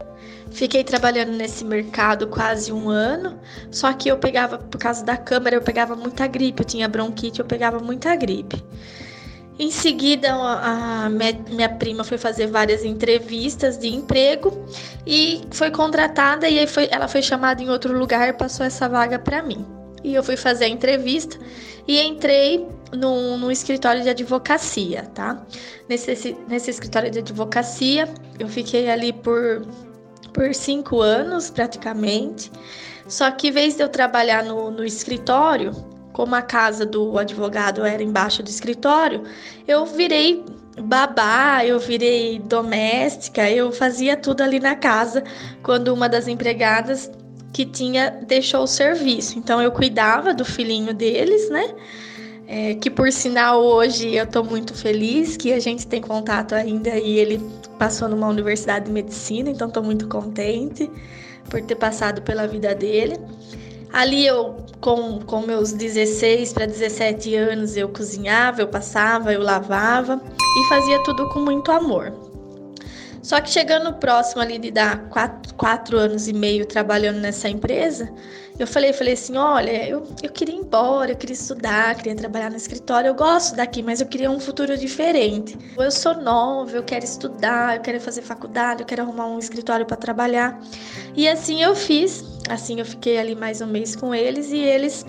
Fiquei 0.49 0.81
trabalhando 0.81 1.33
nesse 1.33 1.65
mercado 1.65 2.27
quase 2.27 2.71
um 2.71 2.89
ano, 2.89 3.37
só 3.69 3.91
que 3.91 4.07
eu 4.07 4.17
pegava, 4.17 4.57
por 4.57 4.79
causa 4.79 5.03
da 5.03 5.17
câmera, 5.17 5.57
eu 5.57 5.61
pegava 5.61 5.93
muita 5.93 6.25
gripe, 6.25 6.61
eu 6.61 6.65
tinha 6.65 6.87
bronquite, 6.87 7.41
eu 7.41 7.45
pegava 7.45 7.79
muita 7.79 8.15
gripe. 8.15 8.63
Em 9.59 9.69
seguida, 9.69 10.33
a 10.33 11.09
minha 11.09 11.67
prima 11.67 12.05
foi 12.05 12.17
fazer 12.17 12.47
várias 12.47 12.85
entrevistas 12.85 13.77
de 13.77 13.89
emprego 13.89 14.65
e 15.05 15.41
foi 15.51 15.69
contratada 15.69 16.47
e 16.47 16.59
aí 16.59 16.67
foi, 16.67 16.87
ela 16.89 17.09
foi 17.09 17.21
chamada 17.21 17.61
em 17.61 17.69
outro 17.69 17.91
lugar 17.91 18.29
e 18.29 18.31
passou 18.33 18.65
essa 18.65 18.87
vaga 18.87 19.19
para 19.19 19.43
mim. 19.43 19.76
E 20.07 20.15
eu 20.15 20.23
fui 20.23 20.37
fazer 20.37 20.63
a 20.63 20.69
entrevista 20.69 21.37
e 21.85 21.99
entrei 21.99 22.65
num, 22.93 23.37
num 23.37 23.51
escritório 23.51 24.01
de 24.01 24.09
advocacia, 24.09 25.03
tá? 25.13 25.45
Nesse, 25.89 26.33
nesse 26.47 26.69
escritório 26.69 27.11
de 27.11 27.19
advocacia, 27.19 28.07
eu 28.39 28.47
fiquei 28.47 28.89
ali 28.89 29.11
por, 29.11 29.67
por 30.31 30.55
cinco 30.55 31.01
anos 31.01 31.49
praticamente. 31.49 32.49
Só 33.05 33.29
que, 33.31 33.49
em 33.49 33.51
vez 33.51 33.75
de 33.75 33.83
eu 33.83 33.89
trabalhar 33.89 34.45
no, 34.45 34.71
no 34.71 34.85
escritório, 34.85 35.73
como 36.13 36.33
a 36.35 36.41
casa 36.41 36.85
do 36.85 37.19
advogado 37.19 37.85
era 37.85 38.01
embaixo 38.01 38.41
do 38.41 38.49
escritório, 38.49 39.23
eu 39.67 39.85
virei 39.85 40.41
babá, 40.81 41.65
eu 41.65 41.79
virei 41.79 42.39
doméstica, 42.39 43.51
eu 43.51 43.73
fazia 43.73 44.15
tudo 44.15 44.39
ali 44.39 44.57
na 44.57 44.77
casa 44.77 45.21
quando 45.61 45.89
uma 45.89 46.07
das 46.07 46.29
empregadas 46.29 47.11
que 47.57 47.65
tinha 47.65 48.11
deixou 48.11 48.61
o 48.61 48.67
serviço. 48.67 49.39
Então 49.39 49.59
eu 49.59 49.71
cuidava 49.71 50.31
do 50.31 50.45
filhinho 50.45 50.93
deles, 50.93 51.49
né? 51.49 51.73
É, 52.47 52.75
que 52.75 52.87
por 52.87 53.11
sinal 53.11 53.63
hoje 53.63 54.13
eu 54.15 54.25
estou 54.25 54.43
muito 54.43 54.75
feliz 54.75 55.35
que 55.35 55.51
a 55.51 55.59
gente 55.59 55.87
tem 55.87 55.99
contato 55.99 56.53
ainda 56.53 56.95
e 56.95 57.17
ele 57.17 57.41
passou 57.79 58.07
numa 58.07 58.27
universidade 58.27 58.85
de 58.85 58.91
medicina, 58.91 59.49
então 59.49 59.69
estou 59.69 59.81
muito 59.81 60.07
contente 60.07 60.87
por 61.49 61.59
ter 61.63 61.73
passado 61.73 62.21
pela 62.21 62.47
vida 62.47 62.75
dele. 62.75 63.17
Ali 63.91 64.27
eu, 64.27 64.57
com, 64.79 65.19
com 65.21 65.41
meus 65.41 65.73
16 65.73 66.53
para 66.53 66.67
17 66.67 67.33
anos, 67.33 67.75
eu 67.75 67.89
cozinhava, 67.89 68.61
eu 68.61 68.67
passava, 68.67 69.33
eu 69.33 69.41
lavava 69.41 70.21
e 70.37 70.69
fazia 70.69 71.01
tudo 71.03 71.27
com 71.29 71.39
muito 71.39 71.71
amor. 71.71 72.13
Só 73.27 73.41
que 73.41 73.49
chegando 73.49 73.93
próximo 73.95 74.41
ali 74.41 74.57
de 74.57 74.71
dar 74.71 75.09
quatro, 75.09 75.53
quatro 75.55 75.97
anos 75.97 76.29
e 76.29 76.33
meio 76.33 76.65
trabalhando 76.65 77.17
nessa 77.19 77.49
empresa, 77.49 78.09
eu 78.57 78.65
falei, 78.65 78.93
falei 78.93 79.15
assim, 79.15 79.35
olha, 79.35 79.85
eu, 79.85 80.01
eu 80.23 80.31
queria 80.31 80.55
ir 80.55 80.59
embora, 80.59 81.11
eu 81.11 81.15
queria 81.17 81.33
estudar, 81.33 81.93
queria 81.95 82.15
trabalhar 82.15 82.49
no 82.49 82.55
escritório, 82.55 83.09
eu 83.09 83.13
gosto 83.13 83.53
daqui, 83.53 83.83
mas 83.83 83.99
eu 83.99 84.07
queria 84.07 84.31
um 84.31 84.39
futuro 84.39 84.77
diferente. 84.77 85.57
Eu 85.77 85.91
sou 85.91 86.15
nova, 86.15 86.71
eu 86.71 86.83
quero 86.83 87.03
estudar, 87.03 87.75
eu 87.75 87.81
quero 87.81 87.99
fazer 87.99 88.21
faculdade, 88.21 88.83
eu 88.83 88.87
quero 88.87 89.01
arrumar 89.01 89.27
um 89.27 89.39
escritório 89.39 89.85
para 89.85 89.97
trabalhar. 89.97 90.57
E 91.13 91.27
assim 91.27 91.61
eu 91.61 91.75
fiz, 91.75 92.23
assim 92.49 92.79
eu 92.79 92.85
fiquei 92.85 93.19
ali 93.19 93.35
mais 93.35 93.59
um 93.59 93.67
mês 93.67 93.93
com 93.93 94.15
eles 94.15 94.53
e 94.53 94.57
eles 94.59 95.05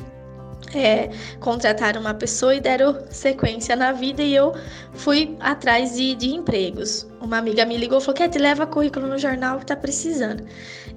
é, 0.74 1.10
contrataram 1.40 2.00
uma 2.00 2.14
pessoa 2.14 2.54
e 2.54 2.60
deram 2.60 2.98
sequência 3.10 3.74
na 3.74 3.92
vida 3.92 4.22
e 4.22 4.34
eu 4.34 4.54
fui 4.92 5.36
atrás 5.40 5.94
de, 5.96 6.14
de 6.14 6.34
empregos. 6.34 7.06
Uma 7.20 7.38
amiga 7.38 7.64
me 7.64 7.76
ligou 7.76 7.98
e 7.98 8.00
falou: 8.00 8.28
te 8.28 8.38
leva 8.38 8.66
currículo 8.66 9.06
no 9.06 9.18
jornal 9.18 9.58
que 9.58 9.66
tá 9.66 9.76
precisando. 9.76 10.44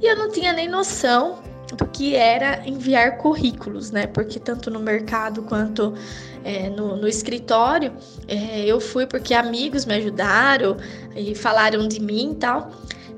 E 0.01 0.05
eu 0.05 0.15
não 0.15 0.29
tinha 0.31 0.51
nem 0.53 0.67
noção 0.67 1.39
do 1.75 1.85
que 1.87 2.15
era 2.15 2.67
enviar 2.67 3.17
currículos, 3.17 3.91
né? 3.91 4.07
Porque 4.07 4.39
tanto 4.39 4.69
no 4.69 4.79
mercado 4.79 5.43
quanto 5.43 5.93
é, 6.43 6.69
no, 6.69 6.97
no, 6.97 7.07
escritório 7.07 7.93
é, 8.27 8.65
eu 8.65 8.81
fui 8.81 9.05
porque 9.05 9.33
amigos 9.33 9.85
me 9.85 9.93
ajudaram 9.95 10.77
e 11.15 11.35
falaram 11.35 11.87
de 11.87 12.01
mim 12.01 12.31
e 12.33 12.35
tal. 12.35 12.71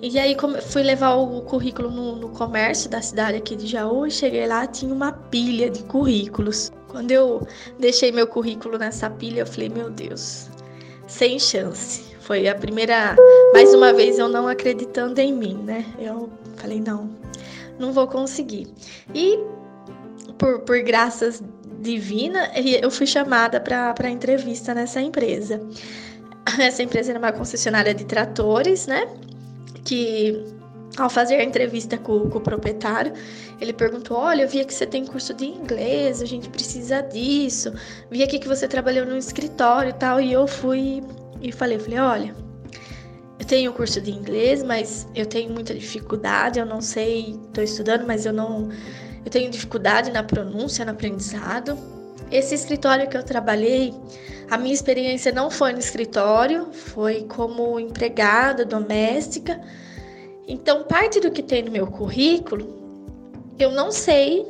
E 0.05 0.19
aí 0.19 0.35
fui 0.67 0.83
levar 0.83 1.13
o 1.13 1.41
currículo 1.43 1.89
no, 1.89 2.17
no, 2.17 2.27
comércio 2.27 2.89
da 2.89 3.01
cidade 3.01 3.37
aqui 3.37 3.55
de 3.55 3.65
Jaú 3.65 4.05
e 4.05 4.11
cheguei 4.11 4.45
lá, 4.45 4.67
tinha 4.67 4.93
uma 4.93 5.13
pilha 5.13 5.69
de 5.69 5.81
currículos. 5.83 6.73
Quando 6.89 7.11
eu 7.11 7.47
deixei 7.79 8.11
meu 8.11 8.27
currículo 8.27 8.77
nessa 8.77 9.09
pilha, 9.09 9.39
eu 9.39 9.47
falei, 9.47 9.69
meu 9.69 9.89
Deus, 9.89 10.49
sem 11.07 11.39
chance. 11.39 12.03
Foi 12.19 12.49
a 12.49 12.53
primeira, 12.53 13.15
mais 13.53 13.73
uma 13.73 13.93
vez 13.93 14.19
eu 14.19 14.27
não 14.27 14.45
acreditando 14.45 15.21
em 15.21 15.31
mim, 15.31 15.55
né? 15.63 15.85
Eu 15.97 16.29
falei, 16.57 16.81
não, 16.81 17.09
não 17.79 17.93
vou 17.93 18.05
conseguir. 18.05 18.67
E 19.15 19.39
por, 20.37 20.59
por 20.63 20.81
graças 20.81 21.41
divina, 21.79 22.51
eu 22.81 22.91
fui 22.91 23.07
chamada 23.07 23.57
para 23.61 24.09
entrevista 24.09 24.73
nessa 24.73 24.99
empresa. 24.99 25.61
Essa 26.59 26.83
empresa 26.83 27.11
era 27.11 27.19
uma 27.19 27.31
concessionária 27.31 27.93
de 27.93 28.03
tratores, 28.03 28.85
né? 28.85 29.07
Que 29.83 30.45
ao 30.97 31.09
fazer 31.09 31.35
a 31.35 31.43
entrevista 31.43 31.97
com, 31.97 32.29
com, 32.29 32.37
o 32.37 32.41
proprietário, 32.41 33.13
ele 33.59 33.73
perguntou: 33.73 34.17
Olha, 34.17 34.43
eu 34.43 34.49
vi 34.49 34.63
que 34.63 34.73
você 34.73 34.85
tem 34.85 35.05
curso 35.05 35.33
de 35.33 35.45
inglês, 35.45 36.21
a 36.21 36.25
gente 36.25 36.49
precisa 36.49 37.01
disso. 37.01 37.73
Vi 38.11 38.23
aqui 38.23 38.39
que 38.39 38.47
você 38.47 38.67
trabalhou 38.67 39.05
no 39.05 39.17
escritório 39.17 39.89
e 39.89 39.93
tal. 39.93 40.21
E 40.21 40.31
eu 40.31 40.47
fui 40.47 41.03
e 41.41 41.51
falei: 41.51 41.79
falei 41.79 41.99
Olha, 41.99 42.35
eu 43.39 43.45
tenho 43.45 43.73
curso 43.73 43.99
de 43.99 44.11
inglês, 44.11 44.63
mas 44.63 45.07
eu 45.15 45.25
tenho 45.25 45.51
muita 45.51 45.73
dificuldade. 45.73 46.59
Eu 46.59 46.65
não 46.65 46.81
sei, 46.81 47.39
estou 47.47 47.63
estudando, 47.63 48.05
mas 48.05 48.25
eu 48.25 48.33
não. 48.33 48.69
Eu 49.25 49.31
tenho 49.31 49.49
dificuldade 49.49 50.11
na 50.11 50.23
pronúncia, 50.23 50.85
no 50.85 50.91
aprendizado. 50.91 51.77
Esse 52.33 52.55
escritório 52.55 53.07
que 53.07 53.15
eu 53.15 53.21
trabalhei, 53.21 53.93
a 54.49 54.57
minha 54.57 54.73
experiência 54.73 55.31
não 55.31 55.51
foi 55.51 55.71
no 55.71 55.77
escritório, 55.77 56.73
foi 56.73 57.25
como 57.25 57.79
empregada 57.79 58.65
doméstica. 58.65 59.61
Então, 60.47 60.83
parte 60.83 61.19
do 61.19 61.29
que 61.29 61.43
tem 61.43 61.61
no 61.61 61.69
meu 61.69 61.85
currículo, 61.85 62.67
eu 63.59 63.69
não 63.71 63.91
sei 63.91 64.47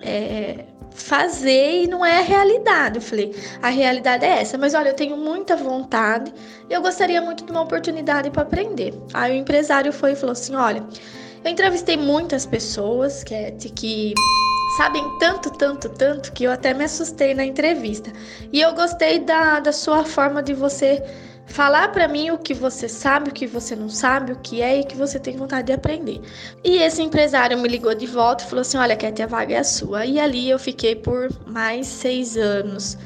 é, 0.00 0.64
fazer 0.90 1.82
e 1.82 1.86
não 1.86 2.02
é 2.02 2.16
a 2.16 2.22
realidade. 2.22 2.96
Eu 2.96 3.02
falei, 3.02 3.34
a 3.60 3.68
realidade 3.68 4.24
é 4.24 4.40
essa, 4.40 4.56
mas 4.56 4.72
olha, 4.72 4.88
eu 4.88 4.94
tenho 4.94 5.18
muita 5.18 5.54
vontade 5.54 6.32
e 6.70 6.72
eu 6.72 6.80
gostaria 6.80 7.20
muito 7.20 7.44
de 7.44 7.52
uma 7.52 7.60
oportunidade 7.60 8.30
para 8.30 8.40
aprender. 8.40 8.94
Aí 9.12 9.32
o 9.32 9.38
empresário 9.38 9.92
foi 9.92 10.12
e 10.12 10.16
falou 10.16 10.32
assim: 10.32 10.54
olha, 10.54 10.82
eu 11.44 11.50
entrevistei 11.50 11.98
muitas 11.98 12.46
pessoas, 12.46 13.22
Cat, 13.22 13.68
que 13.68 14.14
sabem 14.76 15.18
tanto, 15.18 15.50
tanto, 15.50 15.88
tanto 15.88 16.32
que 16.32 16.44
eu 16.44 16.52
até 16.52 16.74
me 16.74 16.84
assustei 16.84 17.34
na 17.34 17.44
entrevista. 17.44 18.12
E 18.52 18.60
eu 18.60 18.74
gostei 18.74 19.18
da, 19.18 19.60
da 19.60 19.72
sua 19.72 20.04
forma 20.04 20.42
de 20.42 20.52
você 20.52 21.02
falar 21.46 21.88
para 21.92 22.08
mim 22.08 22.30
o 22.30 22.38
que 22.38 22.52
você 22.52 22.88
sabe, 22.88 23.30
o 23.30 23.32
que 23.32 23.46
você 23.46 23.74
não 23.74 23.88
sabe, 23.88 24.32
o 24.32 24.36
que 24.36 24.60
é 24.60 24.80
e 24.80 24.84
que 24.84 24.96
você 24.96 25.18
tem 25.18 25.36
vontade 25.36 25.68
de 25.68 25.72
aprender. 25.72 26.20
E 26.62 26.78
esse 26.78 27.02
empresário 27.02 27.56
me 27.58 27.68
ligou 27.68 27.94
de 27.94 28.06
volta 28.06 28.44
e 28.44 28.48
falou 28.48 28.60
assim: 28.62 28.76
Olha, 28.76 28.96
Katia, 28.96 29.24
a 29.24 29.28
vaga 29.28 29.54
é 29.54 29.62
sua. 29.62 30.04
E 30.04 30.20
ali 30.20 30.50
eu 30.50 30.58
fiquei 30.58 30.94
por 30.94 31.30
mais 31.46 31.86
seis 31.86 32.36
anos. 32.36 32.98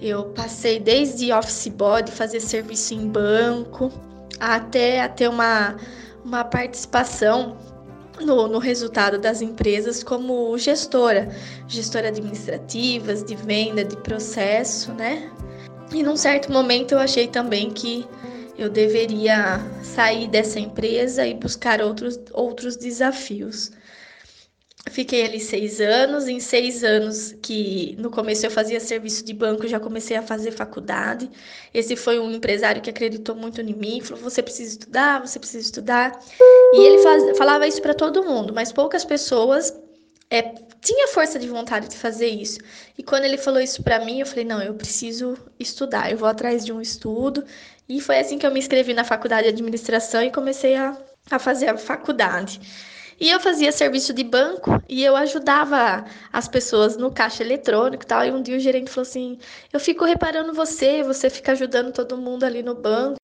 Eu 0.00 0.24
passei 0.24 0.78
desde 0.78 1.32
office 1.32 1.68
body, 1.68 2.10
fazer 2.10 2.40
serviço 2.40 2.92
em 2.92 3.08
banco, 3.08 3.90
até 4.38 5.08
ter 5.08 5.28
uma, 5.28 5.76
uma 6.22 6.44
participação 6.44 7.56
no, 8.20 8.48
no, 8.48 8.58
resultado 8.58 9.18
das 9.18 9.42
empresas 9.42 10.02
como 10.02 10.56
gestora, 10.58 11.28
gestora 11.66 12.08
administrativas, 12.08 13.24
de 13.24 13.34
venda, 13.34 13.84
de 13.84 13.96
processo, 13.96 14.92
né? 14.92 15.30
E 15.92 16.02
num 16.02 16.16
certo 16.16 16.52
momento 16.52 16.92
eu 16.92 16.98
achei 16.98 17.26
também 17.26 17.70
que 17.70 18.06
eu 18.56 18.70
deveria 18.70 19.60
sair 19.82 20.28
dessa 20.28 20.60
empresa 20.60 21.26
e 21.26 21.34
buscar 21.34 21.80
outros, 21.80 22.18
outros 22.32 22.76
desafios. 22.76 23.72
Fiquei 24.90 25.24
ali 25.24 25.40
seis 25.40 25.80
anos. 25.80 26.28
Em 26.28 26.38
seis 26.40 26.84
anos 26.84 27.34
que 27.40 27.96
no 27.98 28.10
começo 28.10 28.44
eu 28.44 28.50
fazia 28.50 28.78
serviço 28.78 29.24
de 29.24 29.32
banco, 29.32 29.66
já 29.66 29.80
comecei 29.80 30.16
a 30.16 30.22
fazer 30.22 30.52
faculdade. 30.52 31.30
Esse 31.72 31.96
foi 31.96 32.18
um 32.18 32.30
empresário 32.30 32.82
que 32.82 32.90
acreditou 32.90 33.34
muito 33.34 33.60
em 33.60 33.74
mim, 33.74 34.00
falou: 34.02 34.22
você 34.22 34.42
precisa 34.42 34.72
estudar, 34.72 35.20
você 35.26 35.38
precisa 35.38 35.64
estudar. 35.64 36.18
E 36.74 36.86
ele 36.86 36.98
faz, 36.98 37.36
falava 37.38 37.66
isso 37.66 37.80
para 37.80 37.94
todo 37.94 38.24
mundo, 38.24 38.52
mas 38.52 38.72
poucas 38.72 39.04
pessoas 39.04 39.74
é, 40.30 40.54
tinha 40.80 41.08
força 41.08 41.38
de 41.38 41.48
vontade 41.48 41.88
de 41.88 41.96
fazer 41.96 42.28
isso. 42.28 42.58
E 42.98 43.02
quando 43.02 43.24
ele 43.24 43.38
falou 43.38 43.60
isso 43.60 43.82
para 43.82 44.04
mim, 44.04 44.20
eu 44.20 44.26
falei: 44.26 44.44
não, 44.44 44.62
eu 44.62 44.74
preciso 44.74 45.36
estudar, 45.58 46.10
eu 46.10 46.18
vou 46.18 46.28
atrás 46.28 46.64
de 46.64 46.72
um 46.72 46.80
estudo. 46.80 47.44
E 47.88 48.00
foi 48.00 48.18
assim 48.18 48.38
que 48.38 48.46
eu 48.46 48.50
me 48.50 48.58
inscrevi 48.58 48.92
na 48.94 49.04
faculdade 49.04 49.44
de 49.44 49.54
administração 49.54 50.22
e 50.22 50.30
comecei 50.30 50.74
a, 50.76 50.96
a 51.30 51.38
fazer 51.38 51.68
a 51.68 51.76
faculdade. 51.76 52.60
E 53.20 53.30
eu 53.30 53.38
fazia 53.40 53.70
serviço 53.70 54.12
de 54.12 54.24
banco 54.24 54.82
e 54.88 55.04
eu 55.04 55.16
ajudava 55.16 56.04
as 56.32 56.48
pessoas 56.48 56.96
no 56.96 57.10
caixa 57.10 57.42
eletrônico 57.42 58.04
e 58.04 58.06
tal. 58.06 58.24
E 58.24 58.30
um 58.30 58.42
dia 58.42 58.56
o 58.56 58.60
gerente 58.60 58.90
falou 58.90 59.06
assim: 59.08 59.38
Eu 59.72 59.80
fico 59.80 60.04
reparando 60.04 60.52
você, 60.52 61.02
você 61.02 61.30
fica 61.30 61.52
ajudando 61.52 61.92
todo 61.92 62.16
mundo 62.16 62.44
ali 62.44 62.62
no 62.62 62.74
banco, 62.74 63.16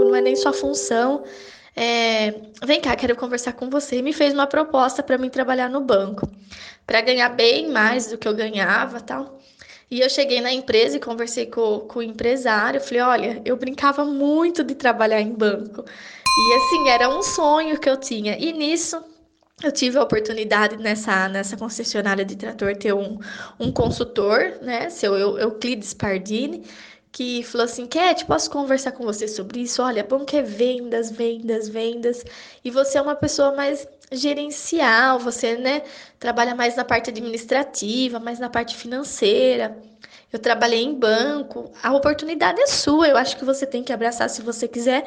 não 0.00 0.14
é 0.14 0.20
nem 0.20 0.36
sua 0.36 0.52
função. 0.52 1.24
É, 1.76 2.32
vem 2.64 2.80
cá, 2.80 2.94
quero 2.94 3.16
conversar 3.16 3.52
com 3.54 3.68
você. 3.68 3.98
E 3.98 4.02
me 4.02 4.12
fez 4.12 4.32
uma 4.32 4.46
proposta 4.46 5.02
para 5.02 5.18
mim 5.18 5.28
trabalhar 5.28 5.68
no 5.68 5.80
banco, 5.80 6.30
para 6.86 7.00
ganhar 7.00 7.30
bem 7.30 7.70
mais 7.70 8.06
do 8.06 8.18
que 8.18 8.28
eu 8.28 8.34
ganhava 8.34 9.00
tal. 9.00 9.40
E 9.94 10.00
eu 10.00 10.10
cheguei 10.10 10.40
na 10.40 10.52
empresa 10.52 10.96
e 10.96 11.00
conversei 11.00 11.46
com, 11.46 11.78
com 11.86 12.00
o 12.00 12.02
empresário. 12.02 12.80
Falei: 12.80 13.00
Olha, 13.00 13.42
eu 13.44 13.56
brincava 13.56 14.04
muito 14.04 14.64
de 14.64 14.74
trabalhar 14.74 15.20
em 15.20 15.32
banco. 15.32 15.84
E 15.86 16.54
assim, 16.56 16.88
era 16.88 17.08
um 17.08 17.22
sonho 17.22 17.78
que 17.78 17.88
eu 17.88 17.96
tinha. 17.96 18.36
E 18.36 18.52
nisso, 18.52 19.00
eu 19.62 19.70
tive 19.70 19.96
a 19.96 20.02
oportunidade 20.02 20.78
nessa, 20.78 21.28
nessa 21.28 21.56
concessionária 21.56 22.24
de 22.24 22.34
trator 22.34 22.74
ter 22.74 22.92
um, 22.92 23.20
um 23.60 23.70
consultor, 23.70 24.58
né? 24.60 24.90
Seu 24.90 25.14
Euclides 25.38 25.94
Pardini, 25.94 26.64
que 27.12 27.44
falou 27.44 27.66
assim: 27.66 27.86
Cat, 27.86 28.24
posso 28.24 28.50
conversar 28.50 28.90
com 28.90 29.04
você 29.04 29.28
sobre 29.28 29.60
isso? 29.60 29.80
Olha, 29.80 30.02
bom 30.02 30.24
que 30.24 30.36
é 30.36 30.42
vendas, 30.42 31.12
vendas, 31.12 31.68
vendas. 31.68 32.24
E 32.64 32.70
você 32.70 32.98
é 32.98 33.00
uma 33.00 33.14
pessoa 33.14 33.52
mais 33.52 33.86
gerencial, 34.12 35.18
você, 35.18 35.56
né, 35.56 35.82
trabalha 36.18 36.54
mais 36.54 36.76
na 36.76 36.84
parte 36.84 37.10
administrativa, 37.10 38.18
mais 38.18 38.38
na 38.38 38.48
parte 38.48 38.76
financeira. 38.76 39.76
Eu 40.32 40.38
trabalhei 40.38 40.82
em 40.82 40.94
banco. 40.94 41.70
A 41.82 41.92
oportunidade 41.92 42.60
é 42.60 42.66
sua, 42.66 43.08
eu 43.08 43.16
acho 43.16 43.36
que 43.36 43.44
você 43.44 43.66
tem 43.66 43.84
que 43.84 43.92
abraçar 43.92 44.28
se 44.28 44.42
você 44.42 44.66
quiser, 44.66 45.04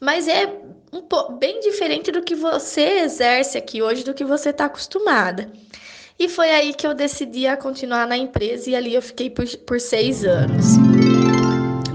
mas 0.00 0.26
é 0.26 0.46
um 0.92 1.02
pouco 1.02 1.34
bem 1.34 1.60
diferente 1.60 2.10
do 2.10 2.22
que 2.22 2.34
você 2.34 3.00
exerce 3.00 3.58
aqui 3.58 3.82
hoje, 3.82 4.04
do 4.04 4.14
que 4.14 4.24
você 4.24 4.50
está 4.50 4.64
acostumada. 4.64 5.50
E 6.18 6.28
foi 6.28 6.50
aí 6.50 6.74
que 6.74 6.86
eu 6.86 6.94
decidi 6.94 7.46
a 7.46 7.56
continuar 7.56 8.06
na 8.06 8.16
empresa 8.16 8.70
e 8.70 8.76
ali 8.76 8.94
eu 8.94 9.02
fiquei 9.02 9.30
por, 9.30 9.46
por 9.66 9.80
seis 9.80 10.24
anos. 10.24 10.76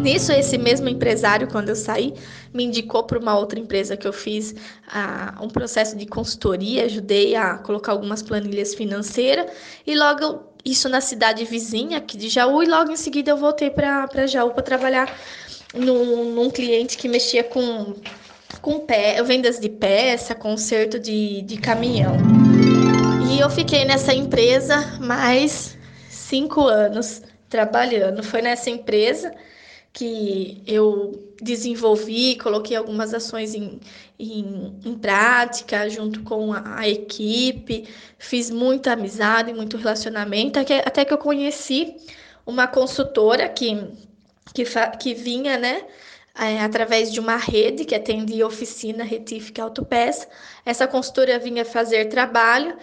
Nisso, 0.05 0.31
esse 0.31 0.55
mesmo 0.55 0.87
empresário, 0.87 1.47
quando 1.47 1.69
eu 1.69 1.75
saí, 1.75 2.13
me 2.53 2.63
indicou 2.63 3.05
para 3.05 3.17
uma 3.17 3.35
outra 3.35 3.59
empresa 3.59 3.97
que 3.97 4.07
eu 4.07 4.13
fiz 4.13 4.51
uh, 4.51 5.43
um 5.43 5.47
processo 5.47 5.97
de 5.97 6.05
consultoria, 6.05 6.85
ajudei 6.85 7.35
a 7.35 7.57
colocar 7.57 7.93
algumas 7.93 8.21
planilhas 8.21 8.75
financeiras 8.75 9.47
e 9.83 9.95
logo 9.95 10.43
isso 10.63 10.87
na 10.89 11.01
cidade 11.01 11.43
vizinha 11.43 11.97
aqui 11.97 12.17
de 12.17 12.29
Jaú 12.29 12.61
e 12.61 12.67
logo 12.67 12.91
em 12.91 12.95
seguida 12.95 13.31
eu 13.31 13.37
voltei 13.37 13.71
para 13.71 14.27
Jaú 14.27 14.51
para 14.51 14.61
trabalhar 14.61 15.11
num, 15.73 16.35
num 16.35 16.51
cliente 16.51 16.99
que 16.99 17.07
mexia 17.07 17.43
com, 17.43 17.95
com 18.61 18.81
pé, 18.81 19.23
vendas 19.23 19.59
de 19.59 19.69
peça, 19.69 20.35
conserto 20.35 20.99
de, 20.99 21.41
de 21.41 21.57
caminhão. 21.57 22.15
E 23.33 23.39
eu 23.39 23.49
fiquei 23.49 23.83
nessa 23.85 24.13
empresa 24.13 24.99
mais 24.99 25.75
cinco 26.11 26.67
anos 26.67 27.23
trabalhando. 27.49 28.21
Foi 28.21 28.43
nessa 28.43 28.69
empresa 28.69 29.33
que 29.95 30.61
eu 30.67 31.33
desenvolvi, 31.41 32.35
coloquei 32.35 32.75
algumas 32.75 33.13
ações 33.13 33.55
em, 33.55 33.79
em, 34.19 34.77
em 34.83 34.93
prática 34.97 35.89
junto 35.89 36.21
com 36.23 36.51
a, 36.51 36.79
a, 36.79 36.89
equipe, 36.89 37.87
fiz 38.19 38.51
muita 38.51 38.91
amizade, 38.91 39.53
muito 39.53 39.77
relacionamento, 39.77 40.59
até, 40.59 40.79
até 40.79 41.05
que 41.05 41.13
eu 41.13 41.17
conheci 41.17 41.95
uma 42.45 42.67
consultora 42.67 43.47
que 43.47 43.87
que, 44.53 44.63
que 44.99 45.13
vinha, 45.13 45.57
né? 45.57 45.83
É, 46.37 46.59
através 46.61 47.11
de 47.13 47.19
uma 47.19 47.37
rede 47.37 47.85
que 47.85 47.95
atendia 47.95 48.45
oficina, 48.45 49.03
retífica 49.05 49.63
autopeça. 49.63 50.27
Essa 50.65 50.85
consultora 50.85 51.39
vinha 51.39 51.63
fazer 51.63 52.05
trabalho 52.05 52.77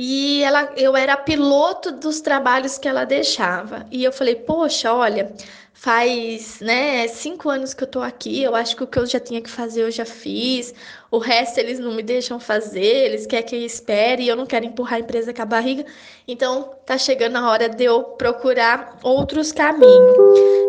e 0.00 0.44
ela, 0.44 0.70
eu 0.76 0.96
era 0.96 1.16
piloto 1.16 1.90
dos 1.90 2.20
trabalhos 2.20 2.78
que 2.78 2.86
ela 2.86 3.04
deixava. 3.04 3.84
E 3.90 4.04
eu 4.04 4.12
falei, 4.12 4.36
poxa, 4.36 4.94
olha, 4.94 5.32
faz 5.72 6.60
né, 6.60 7.08
cinco 7.08 7.50
anos 7.50 7.74
que 7.74 7.82
eu 7.82 7.88
tô 7.88 8.00
aqui, 8.00 8.40
eu 8.40 8.54
acho 8.54 8.76
que 8.76 8.84
o 8.84 8.86
que 8.86 8.96
eu 8.96 9.06
já 9.06 9.18
tinha 9.18 9.42
que 9.42 9.50
fazer 9.50 9.82
eu 9.82 9.90
já 9.90 10.04
fiz, 10.04 10.72
o 11.10 11.18
resto 11.18 11.58
eles 11.58 11.80
não 11.80 11.92
me 11.92 12.04
deixam 12.04 12.38
fazer, 12.38 13.06
eles 13.06 13.26
querem 13.26 13.44
que 13.44 13.56
eu 13.56 13.62
espere 13.62 14.22
e 14.22 14.28
eu 14.28 14.36
não 14.36 14.46
quero 14.46 14.66
empurrar 14.66 14.98
a 14.98 15.00
empresa 15.00 15.34
com 15.34 15.42
a 15.42 15.44
barriga, 15.44 15.84
então 16.28 16.74
tá 16.86 16.96
chegando 16.96 17.34
a 17.34 17.50
hora 17.50 17.68
de 17.68 17.82
eu 17.82 18.04
procurar 18.04 19.00
outros 19.02 19.50
caminhos. 19.50 20.16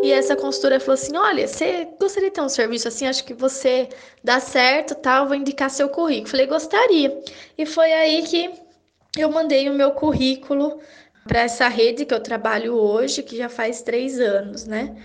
E 0.02 0.12
essa 0.12 0.36
consultora 0.36 0.80
falou 0.80 0.96
assim: 0.96 1.16
olha, 1.16 1.48
você 1.48 1.88
gostaria 2.00 2.30
de 2.30 2.36
ter 2.36 2.42
um 2.42 2.50
serviço 2.50 2.88
assim, 2.88 3.06
acho 3.06 3.24
que 3.24 3.34
você 3.36 3.90
dá 4.24 4.40
certo, 4.40 4.96
tal, 4.96 5.28
vou 5.28 5.36
indicar 5.36 5.70
seu 5.70 5.88
currículo. 5.90 6.30
Falei, 6.30 6.48
gostaria. 6.48 7.16
E 7.58 7.66
foi 7.66 7.92
aí 7.92 8.24
que 8.24 8.69
eu 9.18 9.32
mandei 9.32 9.70
o 9.70 9.74
meu 9.74 9.92
currículo 9.92 10.80
para 11.28 11.42
essa 11.42 11.68
rede 11.68 12.06
que 12.06 12.14
eu 12.14 12.20
trabalho 12.20 12.74
hoje, 12.74 13.24
que 13.24 13.38
já 13.38 13.50
faz 13.50 13.82
três 13.82 14.20
anos, 14.20 14.66
né? 14.66 14.96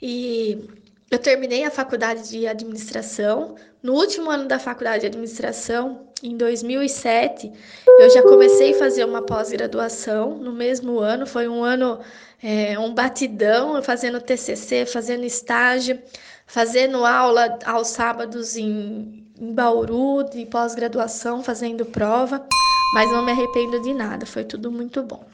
E 0.00 0.68
eu 1.10 1.18
terminei 1.18 1.64
a 1.64 1.70
faculdade 1.70 2.28
de 2.28 2.46
administração. 2.46 3.54
No 3.82 3.94
último 3.94 4.30
ano 4.30 4.46
da 4.46 4.58
faculdade 4.58 5.00
de 5.00 5.06
administração, 5.06 6.08
em 6.22 6.36
2007, 6.36 7.52
eu 7.86 8.10
já 8.10 8.22
comecei 8.22 8.74
a 8.74 8.78
fazer 8.78 9.04
uma 9.04 9.22
pós-graduação. 9.22 10.36
No 10.36 10.52
mesmo 10.52 10.98
ano, 10.98 11.26
foi 11.26 11.48
um 11.48 11.62
ano, 11.62 12.00
é, 12.42 12.78
um 12.78 12.92
batidão, 12.92 13.82
fazendo 13.82 14.20
TCC, 14.20 14.84
fazendo 14.86 15.24
estágio, 15.24 15.98
fazendo 16.46 17.04
aula 17.04 17.58
aos 17.64 17.88
sábados 17.88 18.56
em, 18.56 19.26
em 19.38 19.52
Bauru, 19.52 20.24
de 20.24 20.44
pós-graduação, 20.46 21.42
fazendo 21.42 21.84
prova 21.86 22.46
mas 22.92 23.10
não 23.10 23.24
me 23.24 23.32
arrependo 23.32 23.80
de 23.80 23.92
nada, 23.92 24.26
foi 24.26 24.44
tudo 24.44 24.70
muito 24.70 25.02
bom. 25.02 25.24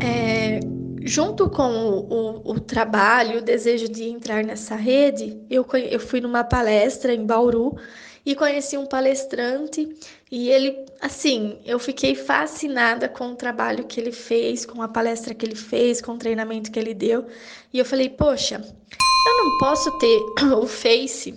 É, 0.00 0.60
junto 1.02 1.48
com 1.48 1.70
o, 1.70 1.98
o, 2.00 2.52
o, 2.52 2.60
trabalho, 2.60 3.38
o 3.38 3.42
desejo 3.42 3.88
de 3.88 4.04
entrar 4.04 4.44
nessa 4.44 4.74
rede, 4.74 5.40
eu, 5.50 5.66
eu 5.90 6.00
fui 6.00 6.20
numa 6.20 6.44
palestra 6.44 7.14
em 7.14 7.24
Bauru 7.24 7.76
e 8.24 8.34
conheci 8.34 8.76
um 8.76 8.86
palestrante 8.86 9.88
e 10.30 10.48
ele, 10.48 10.86
assim, 11.00 11.58
eu 11.64 11.78
fiquei 11.78 12.14
fascinada 12.14 13.08
com 13.08 13.32
o 13.32 13.36
trabalho 13.36 13.84
que 13.84 14.00
ele 14.00 14.12
fez, 14.12 14.64
com 14.64 14.80
a 14.80 14.88
palestra 14.88 15.34
que 15.34 15.44
ele 15.44 15.56
fez, 15.56 16.00
com 16.00 16.12
o 16.12 16.18
treinamento 16.18 16.70
que 16.70 16.78
ele 16.78 16.94
deu. 16.94 17.26
E 17.72 17.78
eu 17.78 17.84
falei, 17.84 18.08
poxa, 18.08 18.56
eu 18.56 19.44
não 19.44 19.58
posso 19.58 19.90
ter 19.98 20.20
o 20.56 20.66
Face, 20.66 21.34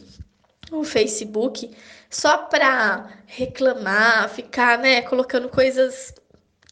o 0.72 0.84
Facebook 0.84 1.70
só 2.10 2.38
para 2.38 3.10
reclamar, 3.26 4.30
ficar, 4.30 4.78
né, 4.78 5.02
colocando 5.02 5.50
coisas 5.50 6.14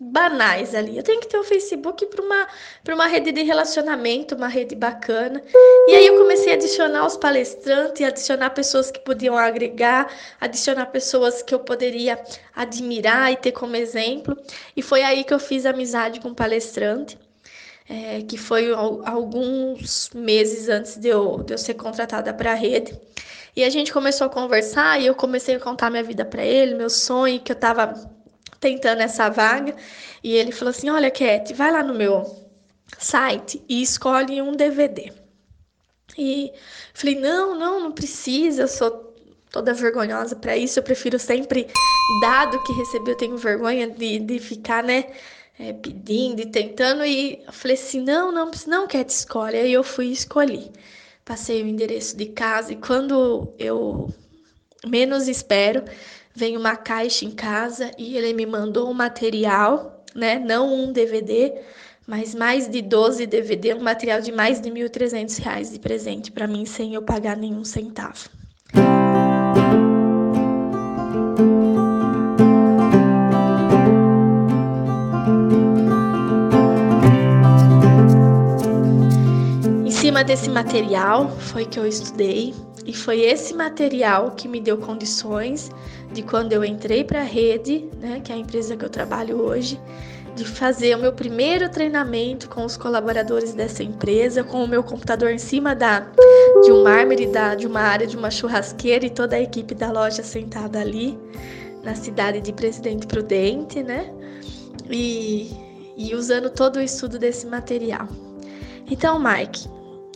banais 0.01 0.73
ali. 0.75 0.97
Eu 0.97 1.03
tenho 1.03 1.21
que 1.21 1.27
ter 1.27 1.37
o 1.37 1.43
Facebook 1.43 2.05
para 2.07 2.21
uma, 2.21 2.47
para 2.83 2.95
uma 2.95 3.07
rede 3.07 3.31
de 3.31 3.43
relacionamento, 3.43 4.35
uma 4.35 4.47
rede 4.47 4.75
bacana. 4.75 5.41
E 5.87 5.95
aí 5.95 6.07
eu 6.07 6.17
comecei 6.17 6.51
a 6.53 6.55
adicionar 6.55 7.05
os 7.05 7.15
palestrantes, 7.17 8.05
adicionar 8.05 8.49
pessoas 8.51 8.91
que 8.91 8.99
podiam 8.99 9.37
agregar, 9.37 10.11
adicionar 10.41 10.87
pessoas 10.87 11.41
que 11.41 11.53
eu 11.53 11.59
poderia 11.59 12.21
admirar 12.55 13.31
e 13.31 13.37
ter 13.37 13.51
como 13.51 13.75
exemplo. 13.75 14.37
E 14.75 14.81
foi 14.81 15.03
aí 15.03 15.23
que 15.23 15.33
eu 15.33 15.39
fiz 15.39 15.65
amizade 15.65 16.19
com 16.19 16.29
o 16.29 16.35
palestrante. 16.35 17.17
é, 17.89 18.21
que 18.21 18.37
foi 18.37 18.71
alguns 18.73 20.09
meses 20.13 20.69
antes 20.69 20.95
de 20.97 21.09
eu, 21.09 21.43
de 21.43 21.53
eu 21.53 21.57
ser 21.57 21.73
contratada 21.75 22.33
para 22.33 22.51
a 22.51 22.55
rede. 22.55 22.97
E 23.55 23.63
a 23.63 23.69
gente 23.69 23.93
começou 23.93 24.25
a 24.25 24.29
conversar 24.29 24.99
e 24.99 25.05
eu 25.05 25.13
comecei 25.13 25.55
a 25.55 25.59
contar 25.59 25.91
minha 25.91 26.03
vida 26.03 26.25
para 26.25 26.43
ele, 26.43 26.73
meu 26.73 26.89
sonho, 26.89 27.39
que 27.39 27.51
eu 27.51 27.55
estava 27.55 27.93
tentando 28.59 29.01
essa 29.01 29.29
vaga. 29.29 29.75
E 30.23 30.33
ele 30.33 30.51
falou 30.51 30.71
assim: 30.71 30.89
Olha, 30.89 31.11
Cat, 31.11 31.53
vai 31.53 31.71
lá 31.71 31.83
no 31.83 31.93
meu 31.93 32.25
site 32.97 33.61
e 33.69 33.81
escolhe 33.81 34.41
um 34.41 34.53
DVD. 34.53 35.13
E 36.17 36.51
falei: 36.95 37.19
Não, 37.19 37.57
não, 37.57 37.79
não 37.79 37.91
precisa, 37.91 38.63
eu 38.63 38.67
sou 38.67 39.13
toda 39.51 39.71
vergonhosa 39.73 40.35
para 40.35 40.57
isso, 40.57 40.79
eu 40.79 40.83
prefiro 40.83 41.19
sempre 41.19 41.67
dar 42.21 42.45
do 42.45 42.63
que 42.63 42.73
receber, 42.73 43.11
eu 43.11 43.17
tenho 43.17 43.37
vergonha 43.37 43.87
de, 43.87 44.19
de 44.19 44.39
ficar, 44.39 44.83
né? 44.83 45.05
É, 45.59 45.71
pedindo 45.71 46.41
e 46.41 46.47
tentando, 46.47 47.05
e 47.05 47.43
falei 47.51 47.77
assim: 47.77 48.01
não, 48.01 48.31
não, 48.31 48.49
não 48.65 48.87
te 48.87 48.97
escolhe. 49.07 49.57
Aí 49.57 49.71
eu 49.71 49.83
fui 49.83 50.07
e 50.07 50.11
escolhi 50.11 50.71
passei 51.25 51.63
o 51.63 51.67
endereço 51.67 52.17
de 52.17 52.27
casa 52.27 52.73
e 52.73 52.75
quando 52.75 53.53
eu 53.57 54.13
menos 54.85 55.27
espero, 55.27 55.83
vem 56.35 56.57
uma 56.57 56.75
caixa 56.75 57.25
em 57.25 57.31
casa 57.31 57.91
e 57.97 58.17
ele 58.17 58.33
me 58.33 58.45
mandou 58.45 58.89
um 58.89 58.93
material, 58.93 60.03
né? 60.13 60.37
Não 60.39 60.73
um 60.73 60.91
DVD, 60.91 61.53
mas 62.05 62.35
mais 62.35 62.67
de 62.67 62.81
12 62.81 63.25
DVD, 63.25 63.73
um 63.73 63.81
material 63.81 64.19
de 64.21 64.31
mais 64.31 64.59
de 64.59 64.69
R$ 64.69 64.89
1.300 64.89 65.71
de 65.71 65.79
presente 65.79 66.31
para 66.31 66.47
mim 66.47 66.65
sem 66.65 66.93
eu 66.93 67.01
pagar 67.01 67.37
nenhum 67.37 67.63
centavo. 67.63 68.29
Cima 80.13 80.23
desse 80.23 80.47
material 80.47 81.27
foi 81.39 81.65
que 81.65 81.79
eu 81.79 81.87
estudei 81.87 82.53
e 82.85 82.93
foi 82.93 83.21
esse 83.21 83.51
material 83.51 84.29
que 84.29 84.47
me 84.47 84.59
deu 84.61 84.77
condições 84.77 85.71
de 86.11 86.21
quando 86.21 86.53
eu 86.53 86.63
entrei 86.63 87.03
para 87.03 87.21
a 87.21 87.23
rede, 87.23 87.89
né, 87.99 88.21
que 88.23 88.31
é 88.31 88.35
a 88.35 88.37
empresa 88.37 88.77
que 88.77 88.85
eu 88.85 88.91
trabalho 88.91 89.41
hoje, 89.41 89.81
de 90.35 90.45
fazer 90.45 90.95
o 90.95 90.99
meu 90.99 91.13
primeiro 91.13 91.67
treinamento 91.67 92.47
com 92.47 92.63
os 92.63 92.77
colaboradores 92.77 93.55
dessa 93.55 93.81
empresa, 93.81 94.43
com 94.43 94.63
o 94.63 94.67
meu 94.67 94.83
computador 94.83 95.31
em 95.31 95.39
cima 95.39 95.73
da 95.73 96.01
de 96.63 96.71
um 96.71 96.83
mármore 96.83 97.25
da 97.25 97.55
de 97.55 97.65
uma 97.65 97.81
área 97.81 98.05
de 98.05 98.15
uma 98.15 98.29
churrasqueira 98.29 99.07
e 99.07 99.09
toda 99.09 99.35
a 99.35 99.41
equipe 99.41 99.73
da 99.73 99.91
loja 99.91 100.21
sentada 100.21 100.79
ali 100.79 101.17
na 101.81 101.95
cidade 101.95 102.39
de 102.39 102.53
Presidente 102.53 103.07
Prudente, 103.07 103.81
né? 103.81 104.13
E, 104.91 105.49
e 105.97 106.13
usando 106.13 106.51
todo 106.51 106.75
o 106.75 106.81
estudo 106.81 107.17
desse 107.17 107.47
material. 107.47 108.07
Então, 108.87 109.17
Mike, 109.17 109.67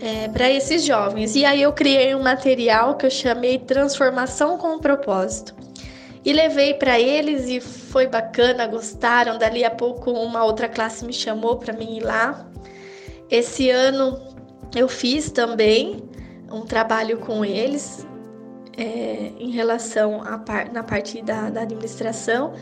é, 0.00 0.28
para 0.28 0.50
esses 0.50 0.84
jovens. 0.84 1.36
E 1.36 1.44
aí 1.44 1.62
eu 1.62 1.72
criei 1.72 2.14
um 2.14 2.22
material 2.22 2.96
que 2.96 3.06
eu 3.06 3.10
chamei 3.10 3.58
Transformação 3.58 4.56
com 4.56 4.78
Propósito. 4.78 5.54
E 6.24 6.32
levei 6.32 6.72
para 6.74 6.98
eles 6.98 7.48
e 7.48 7.60
foi 7.60 8.06
bacana, 8.06 8.66
gostaram. 8.66 9.36
Dali 9.36 9.62
a 9.62 9.70
pouco 9.70 10.10
uma 10.10 10.42
outra 10.42 10.68
classe 10.68 11.04
me 11.04 11.12
chamou 11.12 11.56
para 11.56 11.74
mim 11.74 11.98
ir 11.98 12.02
lá. 12.02 12.46
Esse 13.30 13.68
ano 13.68 14.18
eu 14.74 14.88
fiz 14.88 15.30
também 15.30 16.02
um 16.50 16.62
trabalho 16.62 17.18
com 17.18 17.44
eles 17.44 18.06
é, 18.76 19.32
em 19.38 19.50
relação 19.50 20.22
par, 20.44 20.72
na 20.72 20.82
parte 20.82 21.22
da, 21.22 21.50
da 21.50 21.62
administração 21.62 22.54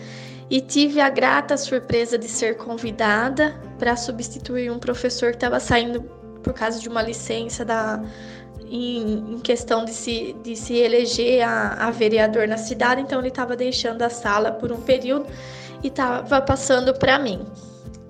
e 0.50 0.60
tive 0.60 1.00
a 1.00 1.08
grata 1.08 1.56
surpresa 1.56 2.18
de 2.18 2.28
ser 2.28 2.56
convidada 2.56 3.58
para 3.78 3.96
substituir 3.96 4.70
um 4.70 4.78
professor 4.78 5.30
que 5.30 5.36
estava 5.36 5.58
saindo 5.58 6.02
por 6.42 6.52
causa 6.52 6.78
de 6.78 6.88
uma 6.88 7.00
licença 7.00 7.64
da, 7.64 8.02
em, 8.66 9.34
em, 9.34 9.38
questão 9.38 9.84
de 9.84 9.92
se, 9.92 10.36
de 10.42 10.54
se 10.56 10.76
eleger 10.76 11.42
a, 11.42 11.88
a 11.88 11.90
vereador 11.90 12.46
na 12.46 12.58
cidade, 12.58 13.00
então 13.00 13.18
ele 13.20 13.28
estava 13.28 13.56
deixando 13.56 14.02
a 14.02 14.10
sala 14.10 14.52
por 14.52 14.72
um 14.72 14.80
período 14.80 15.26
e 15.82 15.88
estava 15.88 16.40
passando 16.42 16.92
para 16.92 17.18
mim. 17.18 17.46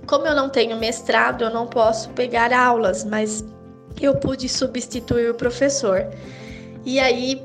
Como 0.06 0.26
eu 0.26 0.34
não 0.34 0.48
tenho 0.48 0.76
mestrado, 0.76 1.44
eu 1.44 1.50
não 1.50 1.66
posso 1.66 2.10
pegar 2.10 2.52
aulas, 2.52 3.04
mas 3.04 3.44
eu 4.00 4.16
pude 4.16 4.48
substituir 4.48 5.30
o 5.30 5.34
professor. 5.34 6.06
E 6.84 6.98
aí 6.98 7.40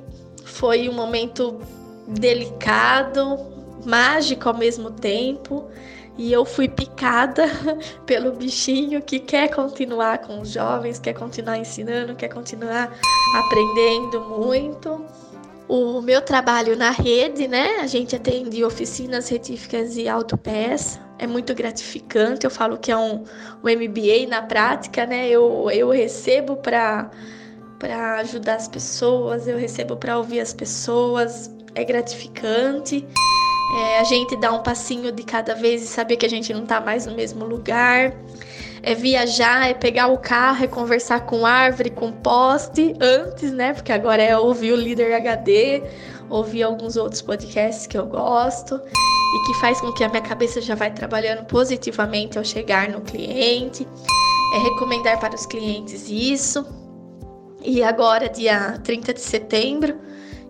foi 0.47 0.87
um 0.87 0.93
momento 0.93 1.59
delicado, 2.07 3.37
mágico 3.85 4.47
ao 4.47 4.57
mesmo 4.57 4.89
tempo. 4.89 5.69
E 6.17 6.33
eu 6.33 6.43
fui 6.45 6.67
picada 6.67 7.43
pelo 8.07 8.31
bichinho 8.31 9.01
que 9.01 9.19
quer 9.19 9.53
continuar 9.53 10.19
com 10.19 10.41
os 10.41 10.49
jovens, 10.49 10.97
quer 10.97 11.13
continuar 11.13 11.57
ensinando, 11.57 12.15
quer 12.15 12.29
continuar 12.29 12.91
aprendendo 13.35 14.21
muito. 14.21 15.05
O 15.67 16.01
meu 16.01 16.21
trabalho 16.21 16.75
na 16.77 16.89
rede, 16.89 17.47
né? 17.47 17.81
A 17.81 17.87
gente 17.87 18.15
atende 18.15 18.63
oficinas 18.63 19.27
retíficas 19.29 19.97
e 19.97 20.07
autopeça. 20.07 20.99
É 21.19 21.27
muito 21.27 21.53
gratificante. 21.53 22.45
Eu 22.45 22.51
falo 22.51 22.77
que 22.77 22.91
é 22.91 22.97
um, 22.97 23.25
um 23.63 23.69
MBA 23.69 24.27
na 24.29 24.41
prática, 24.41 25.05
né? 25.05 25.27
Eu, 25.29 25.69
eu 25.69 25.89
recebo 25.89 26.55
para 26.55 27.11
para 27.79 28.17
ajudar 28.19 28.55
as 28.55 28.67
pessoas, 28.67 29.47
eu 29.47 29.57
recebo 29.57 29.95
para 29.95 30.17
ouvir 30.17 30.39
as 30.39 30.53
pessoas, 30.53 31.51
é 31.75 31.83
gratificante. 31.83 33.05
É, 33.75 33.99
a 33.99 34.03
gente 34.03 34.35
dá 34.37 34.51
um 34.53 34.63
passinho 34.63 35.11
de 35.11 35.23
cada 35.23 35.53
vez 35.53 35.83
e 35.83 35.87
saber 35.87 36.17
que 36.17 36.25
a 36.25 36.29
gente 36.29 36.53
não 36.53 36.63
está 36.63 36.79
mais 36.79 37.05
no 37.05 37.13
mesmo 37.13 37.45
lugar. 37.45 38.13
É 38.81 38.95
viajar, 38.95 39.69
é 39.69 39.73
pegar 39.73 40.07
o 40.07 40.17
carro, 40.17 40.63
é 40.63 40.67
conversar 40.67 41.21
com 41.21 41.45
árvore, 41.45 41.89
com 41.89 42.11
poste, 42.11 42.95
antes, 43.01 43.51
né? 43.51 43.73
Porque 43.73 43.91
agora 43.91 44.23
é 44.23 44.37
ouvir 44.37 44.71
o 44.71 44.75
líder 44.75 45.13
HD, 45.13 45.83
ouvir 46.29 46.63
alguns 46.63 46.95
outros 46.95 47.21
podcasts 47.21 47.85
que 47.85 47.97
eu 47.97 48.05
gosto 48.05 48.75
e 48.75 49.47
que 49.47 49.59
faz 49.59 49.81
com 49.81 49.91
que 49.91 50.03
a 50.03 50.09
minha 50.09 50.21
cabeça 50.21 50.61
já 50.61 50.73
vai 50.73 50.91
trabalhando 50.91 51.45
positivamente 51.45 52.37
ao 52.37 52.45
chegar 52.45 52.87
no 52.89 53.01
cliente. 53.01 53.85
É 54.55 54.59
recomendar 54.59 55.19
para 55.19 55.35
os 55.35 55.45
clientes 55.45 56.09
isso. 56.09 56.65
E 57.63 57.83
agora, 57.83 58.29
dia 58.29 58.79
30 58.83 59.13
de 59.13 59.21
setembro, 59.21 59.99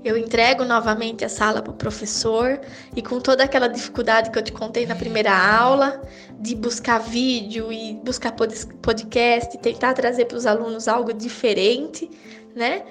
eu 0.04 0.16
entrego 0.16 0.64
novamente 0.64 1.26
a 1.26 1.30
sala 1.30 1.62
para 1.62 1.72
o 1.72 1.76
professor 1.76 2.60
e 2.96 3.02
com 3.02 3.20
toda 3.20 3.44
aquela 3.44 3.68
dificuldade 3.68 4.32
que 4.32 4.40
eu 4.40 4.44
te 4.44 4.52
contei 4.52 4.86
na 4.86 4.96
primeira 4.96 5.36
aula, 5.36 6.02
de 6.40 6.56
buscar 6.56 7.00
vídeo 7.00 7.72
e 7.72 7.96
buscar 8.04 8.34
podcast, 8.34 9.58
tentar 9.58 9.94
trazer 9.94 10.26
para 10.26 10.38
os 10.38 10.46
alunos 10.46 10.88
algo 10.88 11.14
diferente, 11.14 12.10
né? 12.56 12.86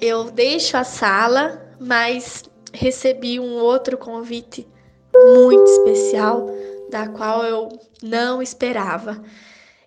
Eu 0.00 0.24
deixo 0.30 0.76
a 0.76 0.82
sala, 0.84 1.74
mas 1.78 2.44
recebi 2.72 3.38
um 3.38 3.58
outro 3.58 3.98
convite 3.98 4.66
muito 5.14 5.70
especial, 5.70 6.46
da 6.90 7.06
qual 7.08 7.44
eu 7.44 7.68
não 8.02 8.40
esperava. 8.40 9.22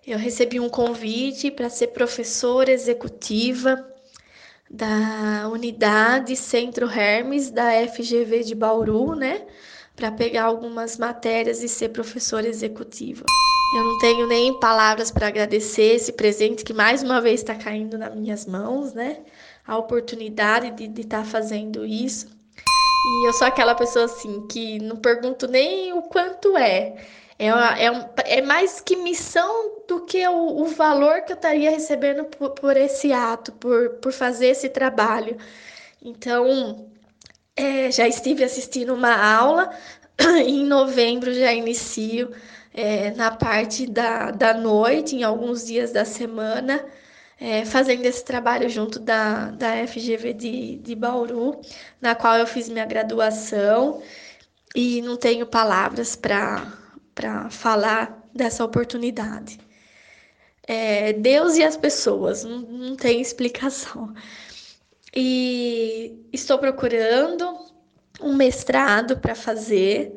Eu 0.05 0.17
recebi 0.17 0.59
um 0.59 0.67
convite 0.67 1.49
para 1.49 1.69
ser 1.69 1.87
professora 1.87 2.71
executiva 2.71 3.87
da 4.69 5.47
unidade 5.49 6.35
Centro 6.35 6.89
Hermes 6.89 7.49
da 7.49 7.71
FGV 7.87 8.43
de 8.43 8.53
Bauru, 8.53 9.15
né? 9.15 9.45
Para 9.95 10.11
pegar 10.11 10.43
algumas 10.43 10.97
matérias 10.97 11.63
e 11.63 11.69
ser 11.69 11.89
professora 11.89 12.47
executiva. 12.47 13.23
Eu 13.77 13.83
não 13.85 13.97
tenho 13.99 14.27
nem 14.27 14.59
palavras 14.59 15.09
para 15.09 15.27
agradecer 15.27 15.95
esse 15.95 16.11
presente 16.11 16.65
que 16.65 16.73
mais 16.73 17.01
uma 17.01 17.21
vez 17.21 17.39
está 17.39 17.55
caindo 17.55 17.97
nas 17.97 18.13
minhas 18.13 18.45
mãos, 18.45 18.93
né? 18.93 19.21
A 19.65 19.77
oportunidade 19.77 20.69
de 20.71 21.01
estar 21.01 21.19
tá 21.19 21.23
fazendo 21.23 21.85
isso. 21.85 22.27
E 23.05 23.27
eu 23.27 23.33
sou 23.33 23.47
aquela 23.47 23.73
pessoa 23.73 24.05
assim 24.05 24.45
que 24.47 24.79
não 24.79 24.97
pergunto 24.97 25.47
nem 25.47 25.93
o 25.93 26.01
quanto 26.01 26.57
é. 26.57 26.95
É, 27.37 27.47
é, 27.47 28.37
é 28.37 28.41
mais 28.41 28.79
que 28.79 28.95
missão 28.95 29.83
do 29.87 30.05
que 30.05 30.25
o, 30.27 30.61
o 30.61 30.65
valor 30.65 31.21
que 31.21 31.31
eu 31.31 31.35
estaria 31.35 31.71
recebendo 31.71 32.25
por, 32.25 32.51
por, 32.51 32.77
esse 32.77 33.11
ato, 33.11 33.51
por, 33.53 33.89
por 34.01 34.11
fazer 34.13 34.47
esse 34.47 34.69
trabalho. 34.69 35.37
Então, 36.01 36.89
é, 37.55 37.91
já 37.91 38.07
estive 38.07 38.43
assistindo 38.43 38.93
uma 38.93 39.15
aula, 39.15 39.71
em 40.45 40.65
novembro 40.65 41.33
já 41.33 41.53
inicio 41.53 42.31
é, 42.73 43.11
na 43.11 43.31
parte 43.31 43.87
da, 43.87 44.31
da 44.31 44.53
noite, 44.53 45.15
em 45.15 45.23
alguns 45.23 45.65
dias 45.65 45.91
da 45.91 46.05
semana, 46.05 46.83
é, 47.39 47.65
fazendo 47.65 48.05
esse 48.05 48.23
trabalho 48.23 48.69
junto 48.69 48.99
da, 48.99 49.51
da 49.51 49.87
FGV 49.87 50.33
de, 50.33 50.77
de 50.77 50.95
Bauru, 50.95 51.61
na 52.01 52.15
qual 52.15 52.37
eu 52.37 52.47
fiz 52.47 52.69
minha 52.69 52.85
graduação 52.85 54.01
e 54.75 55.01
não 55.01 55.17
tenho 55.17 55.45
palavras 55.45 56.15
para 56.15 56.82
para 57.13 57.49
falar 57.49 58.27
dessa 58.33 58.63
oportunidade. 58.63 59.59
É, 60.67 61.13
Deus 61.13 61.55
e 61.57 61.63
as 61.63 61.75
pessoas, 61.75 62.43
não, 62.43 62.59
não 62.59 62.95
tem 62.95 63.21
explicação. 63.21 64.13
E 65.15 66.27
estou 66.31 66.57
procurando 66.57 67.73
um 68.21 68.35
mestrado 68.35 69.17
para 69.19 69.35
fazer, 69.35 70.11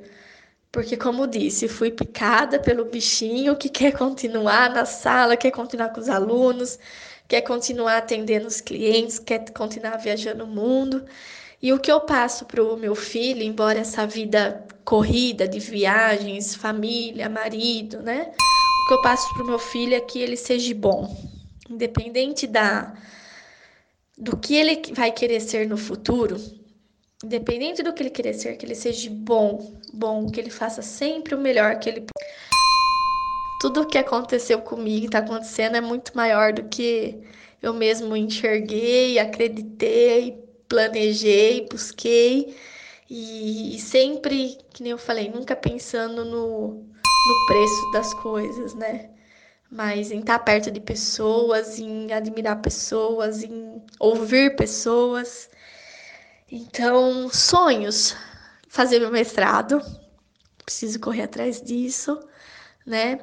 porque, 0.71 0.97
como 0.97 1.27
disse, 1.27 1.69
fui 1.69 1.91
picada 1.91 2.59
pelo 2.61 2.85
bichinho 2.85 3.57
que 3.57 3.69
quer 3.69 3.93
continuar 3.97 4.71
na 4.71 4.85
sala, 4.85 5.37
quer 5.37 5.51
continuar 5.51 5.91
com 5.91 6.01
os 6.01 6.09
alunos, 6.09 6.79
quer 7.29 7.43
continuar 7.43 7.99
atendendo 7.99 8.47
os 8.47 8.61
clientes, 8.61 9.19
quer 9.19 9.51
continuar 9.53 9.97
viajando 9.97 10.45
o 10.45 10.47
mundo. 10.47 11.05
E 11.61 11.73
o 11.73 11.81
que 11.81 11.91
eu 11.91 12.01
passo 12.03 12.45
para 12.45 12.63
o 12.63 12.77
meu 12.77 12.95
filho, 12.95 13.43
embora 13.43 13.79
essa 13.79 14.07
vida 14.07 14.67
corrida 14.87 15.49
de 15.49 15.59
viagens, 15.59 16.55
família, 16.55 17.29
marido, 17.29 18.01
né? 18.01 18.31
O 18.31 18.89
que 18.89 18.95
eu 18.95 19.03
passo 19.03 19.35
para 19.35 19.43
o 19.43 19.47
meu 19.47 19.59
filho 19.59 19.95
é 19.95 20.01
que 20.01 20.21
ele 20.21 20.37
seja 20.37 20.73
bom, 20.75 21.15
independente 21.69 22.47
da 22.47 22.95
do 24.17 24.37
que 24.37 24.55
ele 24.55 24.81
vai 24.95 25.11
querer 25.11 25.41
ser 25.41 25.69
no 25.69 25.77
futuro, 25.77 26.37
independente 27.23 27.83
do 27.83 27.93
que 27.93 28.03
ele 28.03 28.11
querer 28.11 28.33
ser, 28.33 28.57
que 28.57 28.65
ele 28.65 28.77
seja 28.77 29.11
bom, 29.11 29.77
bom, 29.93 30.31
que 30.31 30.41
ele 30.41 30.51
faça 30.51 30.81
sempre 30.81 31.35
o 31.35 31.39
melhor 31.39 31.79
que 31.81 31.91
ele 31.91 32.07
tudo 33.61 33.83
o 33.83 33.87
que 33.87 33.99
aconteceu 33.99 34.61
comigo 34.61 35.03
e 35.03 35.07
está 35.07 35.19
acontecendo 35.19 35.77
é 35.77 35.81
muito 35.81 36.17
maior 36.17 36.53
do 36.53 36.63
que 36.65 37.19
eu 37.61 37.75
mesmo 37.75 38.17
enxerguei, 38.17 39.19
acreditei, 39.19 40.39
planejei, 40.69 41.67
busquei 41.71 42.55
e, 43.09 43.79
sempre, 43.81 44.59
que 44.73 44.83
nem 44.83 44.93
eu 44.93 44.99
falei, 44.99 45.31
nunca 45.31 45.55
pensando 45.55 46.25
no, 46.25 46.69
no 46.75 47.47
preço 47.47 47.91
das 47.93 48.15
coisas, 48.15 48.75
né? 48.75 49.11
Mas 49.71 50.11
em 50.11 50.21
estar 50.21 50.39
perto 50.41 50.71
de 50.71 50.81
pessoas, 50.81 51.79
em 51.79 52.13
admirar 52.13 52.61
pessoas, 52.61 53.43
em 53.43 53.83
ouvir 53.99 54.57
pessoas. 54.57 55.49
Então, 56.51 57.29
sonhos. 57.29 58.17
Fazer 58.69 58.99
meu 58.99 59.11
mestrado, 59.11 59.81
preciso 60.65 61.01
correr 61.01 61.23
atrás 61.23 61.63
disso, 61.63 62.21
né? 62.85 63.19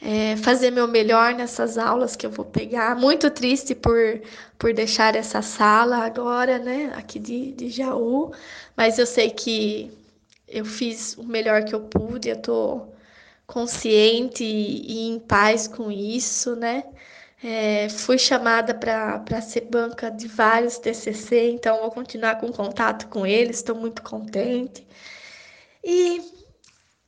É, 0.00 0.36
fazer 0.36 0.70
meu 0.70 0.88
melhor 0.88 1.34
nessas 1.34 1.76
aulas 1.76 2.16
que 2.16 2.26
eu 2.26 2.30
vou 2.30 2.44
pegar. 2.44 2.96
Muito 2.96 3.30
triste 3.30 3.74
por, 3.74 4.22
por 4.58 4.72
deixar 4.72 5.14
essa 5.14 5.42
sala 5.42 5.98
agora, 5.98 6.58
né, 6.58 6.92
aqui 6.96 7.18
de, 7.18 7.52
de 7.52 7.68
Jaú, 7.70 8.32
mas 8.76 8.98
eu 8.98 9.06
sei 9.06 9.30
que 9.30 9.90
eu 10.48 10.64
fiz 10.64 11.16
o 11.16 11.24
melhor 11.24 11.64
que 11.64 11.74
eu 11.74 11.80
pude, 11.80 12.28
eu 12.28 12.40
tô 12.40 12.88
consciente 13.46 14.44
e, 14.44 15.08
e 15.08 15.08
em 15.10 15.18
paz 15.20 15.68
com 15.68 15.90
isso, 15.90 16.56
né? 16.56 16.84
É, 17.42 17.88
fui 17.88 18.18
chamada 18.18 18.74
para 18.74 19.40
ser 19.40 19.62
banca 19.62 20.10
de 20.10 20.28
vários 20.28 20.78
TCC, 20.78 21.50
então 21.52 21.80
vou 21.80 21.90
continuar 21.90 22.36
com 22.38 22.52
contato 22.52 23.08
com 23.08 23.26
eles, 23.26 23.56
estou 23.56 23.74
muito 23.74 24.02
contente. 24.02 24.86
E 25.82 26.20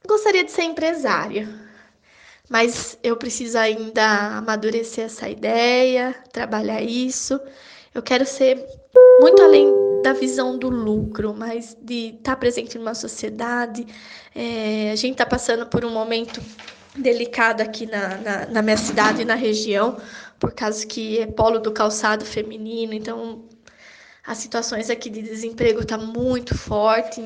gostaria 0.07 0.45
de 0.45 0.51
ser 0.51 0.63
empresária 0.63 1.49
mas 2.53 2.99
eu 3.03 3.17
preciso 3.17 3.57
ainda 3.57 4.37
amadurecer 4.37 5.07
essa 5.07 5.27
ideia, 5.27 6.15
trabalhar 6.31 6.83
isso. 6.83 7.41
Eu 7.95 8.03
quero 8.03 8.27
ser 8.27 8.63
muito 9.21 9.41
além 9.41 9.73
da 10.03 10.13
visão 10.13 10.59
do 10.59 10.69
lucro, 10.69 11.35
mas 11.35 11.75
de 11.81 12.15
estar 12.19 12.37
presente 12.37 12.77
numa 12.77 12.95
sociedade. 12.95 13.87
É, 14.35 14.91
a 14.93 14.97
gente 14.97 15.13
está 15.13 15.25
passando 15.25 15.65
por 15.65 15.83
um 15.83 15.91
momento 15.91 16.43
delicado 16.95 17.63
aqui 17.63 17.87
na, 17.87 18.19
na, 18.19 18.47
na, 18.47 18.61
minha 18.61 18.77
cidade 18.77 19.23
e 19.23 19.25
na 19.25 19.35
região, 19.35 19.97
por 20.39 20.53
causa 20.53 20.87
que 20.87 21.21
é 21.21 21.27
polo 21.27 21.59
do 21.59 21.73
calçado 21.73 22.23
feminino, 22.23 22.93
então 22.93 23.47
as 24.27 24.37
situações 24.37 24.91
aqui 24.91 25.09
de 25.09 25.23
desemprego 25.23 25.81
estão 25.81 25.99
tá 25.99 26.05
muito 26.05 26.55
forte, 26.55 27.23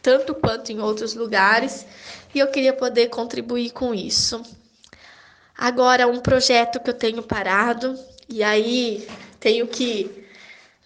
tanto 0.00 0.36
quanto 0.36 0.70
em 0.70 0.78
outros 0.78 1.14
lugares 1.14 1.84
e 2.36 2.38
eu 2.38 2.48
queria 2.48 2.74
poder 2.74 3.08
contribuir 3.08 3.70
com 3.70 3.94
isso. 3.94 4.42
Agora, 5.56 6.06
um 6.06 6.20
projeto 6.20 6.78
que 6.78 6.90
eu 6.90 6.94
tenho 6.94 7.22
parado, 7.22 7.98
e 8.28 8.42
aí 8.42 9.08
tenho 9.40 9.66
que 9.66 10.26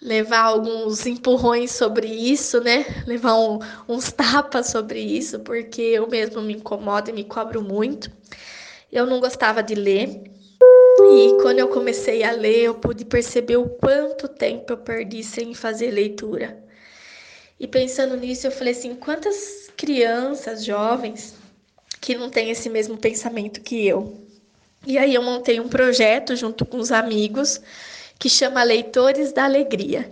levar 0.01 0.43
alguns 0.43 1.05
empurrões 1.05 1.71
sobre 1.71 2.07
isso, 2.07 2.61
né? 2.61 3.03
Levar 3.05 3.35
um, 3.35 3.59
uns 3.85 4.13
tapas 4.13 4.67
sobre 4.67 5.01
isso, 5.01 5.41
porque 5.41 5.81
eu 5.81 6.07
mesmo 6.07 6.41
me 6.41 6.53
incomodo 6.53 7.09
e 7.09 7.13
me 7.13 7.25
cobro 7.25 7.61
muito. 7.61 8.09
Eu 8.89 9.05
não 9.05 9.19
gostava 9.19 9.61
de 9.61 9.75
ler, 9.75 10.23
e 11.11 11.37
quando 11.41 11.59
eu 11.59 11.67
comecei 11.67 12.23
a 12.23 12.31
ler, 12.31 12.63
eu 12.63 12.75
pude 12.75 13.03
perceber 13.03 13.57
o 13.57 13.67
quanto 13.67 14.29
tempo 14.29 14.71
eu 14.71 14.77
perdi 14.77 15.21
sem 15.21 15.53
fazer 15.53 15.91
leitura. 15.91 16.63
E 17.59 17.67
pensando 17.67 18.15
nisso, 18.15 18.47
eu 18.47 18.51
falei 18.51 18.71
assim: 18.71 18.95
quantas 18.95 19.69
crianças, 19.75 20.63
jovens, 20.63 21.40
que 22.01 22.15
não 22.15 22.31
tem 22.31 22.49
esse 22.49 22.67
mesmo 22.67 22.97
pensamento 22.97 23.61
que 23.61 23.85
eu. 23.85 24.19
E 24.85 24.97
aí 24.97 25.13
eu 25.13 25.21
montei 25.21 25.59
um 25.59 25.69
projeto 25.69 26.35
junto 26.35 26.65
com 26.65 26.77
os 26.77 26.91
amigos 26.91 27.61
que 28.17 28.27
chama 28.27 28.63
Leitores 28.63 29.31
da 29.31 29.45
Alegria. 29.45 30.11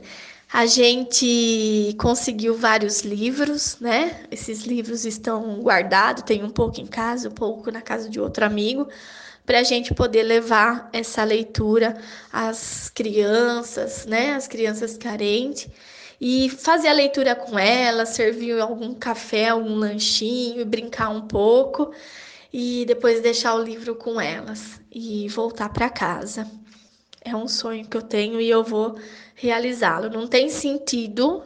A 0.51 0.67
gente 0.67 1.95
conseguiu 1.99 2.55
vários 2.55 3.01
livros, 3.01 3.77
né? 3.79 4.25
Esses 4.31 4.61
livros 4.61 5.05
estão 5.05 5.59
guardados, 5.61 6.23
tem 6.23 6.43
um 6.43 6.49
pouco 6.49 6.79
em 6.79 6.87
casa, 6.87 7.29
um 7.29 7.33
pouco 7.33 7.71
na 7.71 7.81
casa 7.81 8.07
de 8.07 8.19
outro 8.19 8.45
amigo, 8.45 8.87
para 9.45 9.59
a 9.59 9.63
gente 9.63 9.93
poder 9.93 10.23
levar 10.23 10.89
essa 10.93 11.23
leitura 11.23 11.97
às 12.31 12.89
crianças, 12.89 14.05
né? 14.05 14.33
As 14.33 14.47
crianças 14.47 14.97
carentes 14.97 15.67
e 16.19 16.49
fazer 16.49 16.89
a 16.89 16.93
leitura 16.93 17.35
com 17.35 17.57
ela, 17.57 18.05
servir 18.05 18.59
algum 18.59 18.93
café, 18.93 19.49
algum 19.49 19.75
lanchinho 19.75 20.65
brincar 20.65 21.09
um 21.09 21.21
pouco 21.21 21.91
e 22.51 22.83
depois 22.85 23.21
deixar 23.21 23.55
o 23.55 23.63
livro 23.63 23.95
com 23.95 24.19
elas 24.19 24.81
e 24.91 25.27
voltar 25.29 25.69
para 25.69 25.89
casa. 25.89 26.49
É 27.21 27.35
um 27.35 27.47
sonho 27.47 27.87
que 27.87 27.95
eu 27.95 28.01
tenho 28.01 28.41
e 28.41 28.49
eu 28.49 28.63
vou 28.63 28.97
realizá-lo. 29.35 30.09
Não 30.09 30.27
tem 30.27 30.49
sentido 30.49 31.43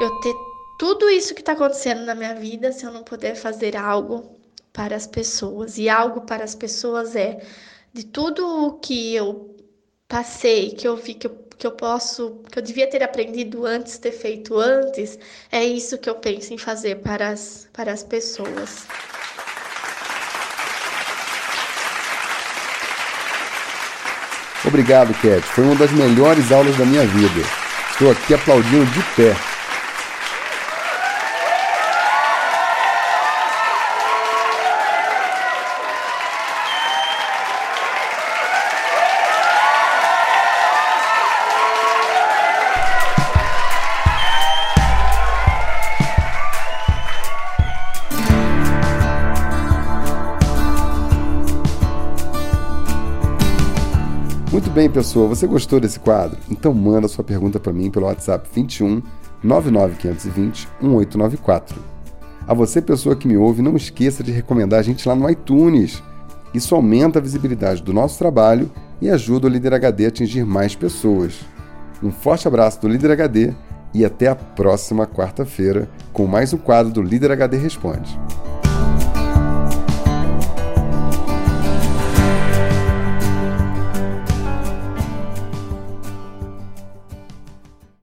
eu 0.00 0.20
ter 0.20 0.34
tudo 0.78 1.10
isso 1.10 1.34
que 1.34 1.40
está 1.40 1.52
acontecendo 1.52 2.04
na 2.04 2.14
minha 2.14 2.34
vida 2.34 2.72
se 2.72 2.86
eu 2.86 2.92
não 2.92 3.02
puder 3.02 3.34
fazer 3.34 3.76
algo 3.76 4.38
para 4.72 4.96
as 4.96 5.06
pessoas. 5.06 5.76
E 5.76 5.88
algo 5.88 6.22
para 6.22 6.44
as 6.44 6.54
pessoas 6.54 7.16
é 7.16 7.44
de 7.92 8.04
tudo 8.04 8.46
o 8.46 8.78
que 8.78 9.14
eu 9.14 9.56
passei, 10.08 10.70
que 10.70 10.86
eu 10.86 10.96
vi 10.96 11.14
que 11.14 11.26
eu 11.26 11.39
que 11.60 11.66
eu 11.66 11.72
posso, 11.72 12.40
que 12.50 12.58
eu 12.58 12.62
devia 12.62 12.88
ter 12.88 13.02
aprendido 13.02 13.66
antes, 13.66 13.98
ter 13.98 14.12
feito 14.12 14.58
antes, 14.58 15.18
é 15.52 15.62
isso 15.62 15.98
que 15.98 16.08
eu 16.08 16.14
penso 16.14 16.54
em 16.54 16.58
fazer 16.58 16.96
para 16.96 17.28
as, 17.28 17.68
para 17.70 17.92
as 17.92 18.02
pessoas. 18.02 18.86
Obrigado, 24.64 25.12
Cat. 25.20 25.42
Foi 25.42 25.64
uma 25.64 25.76
das 25.76 25.92
melhores 25.92 26.50
aulas 26.50 26.76
da 26.78 26.86
minha 26.86 27.06
vida. 27.06 27.46
Estou 27.90 28.10
aqui 28.10 28.32
aplaudindo 28.32 28.86
de 28.86 29.02
pé. 29.14 29.36
Muito 54.70 54.78
bem, 54.78 54.88
pessoa, 54.88 55.26
você 55.26 55.48
gostou 55.48 55.80
desse 55.80 55.98
quadro? 55.98 56.38
Então 56.48 56.72
manda 56.72 57.08
sua 57.08 57.24
pergunta 57.24 57.58
para 57.58 57.72
mim 57.72 57.90
pelo 57.90 58.06
WhatsApp 58.06 58.48
21 58.54 59.02
99520 59.42 60.68
1894. 60.80 61.76
A 62.46 62.54
você, 62.54 62.80
pessoa 62.80 63.16
que 63.16 63.26
me 63.26 63.36
ouve, 63.36 63.62
não 63.62 63.76
esqueça 63.76 64.22
de 64.22 64.30
recomendar 64.30 64.78
a 64.78 64.82
gente 64.84 65.08
lá 65.08 65.16
no 65.16 65.28
iTunes. 65.28 66.00
Isso 66.54 66.72
aumenta 66.72 67.18
a 67.18 67.22
visibilidade 67.22 67.82
do 67.82 67.92
nosso 67.92 68.16
trabalho 68.16 68.70
e 69.00 69.10
ajuda 69.10 69.48
o 69.48 69.50
Líder 69.50 69.74
HD 69.74 70.04
a 70.04 70.08
atingir 70.08 70.46
mais 70.46 70.76
pessoas. 70.76 71.40
Um 72.00 72.12
forte 72.12 72.46
abraço 72.46 72.80
do 72.80 72.88
Líder 72.88 73.10
HD 73.10 73.52
e 73.92 74.04
até 74.04 74.28
a 74.28 74.36
próxima 74.36 75.04
quarta-feira 75.04 75.90
com 76.12 76.28
mais 76.28 76.52
um 76.52 76.58
quadro 76.58 76.92
do 76.92 77.02
Líder 77.02 77.32
HD 77.32 77.56
Responde. 77.56 78.16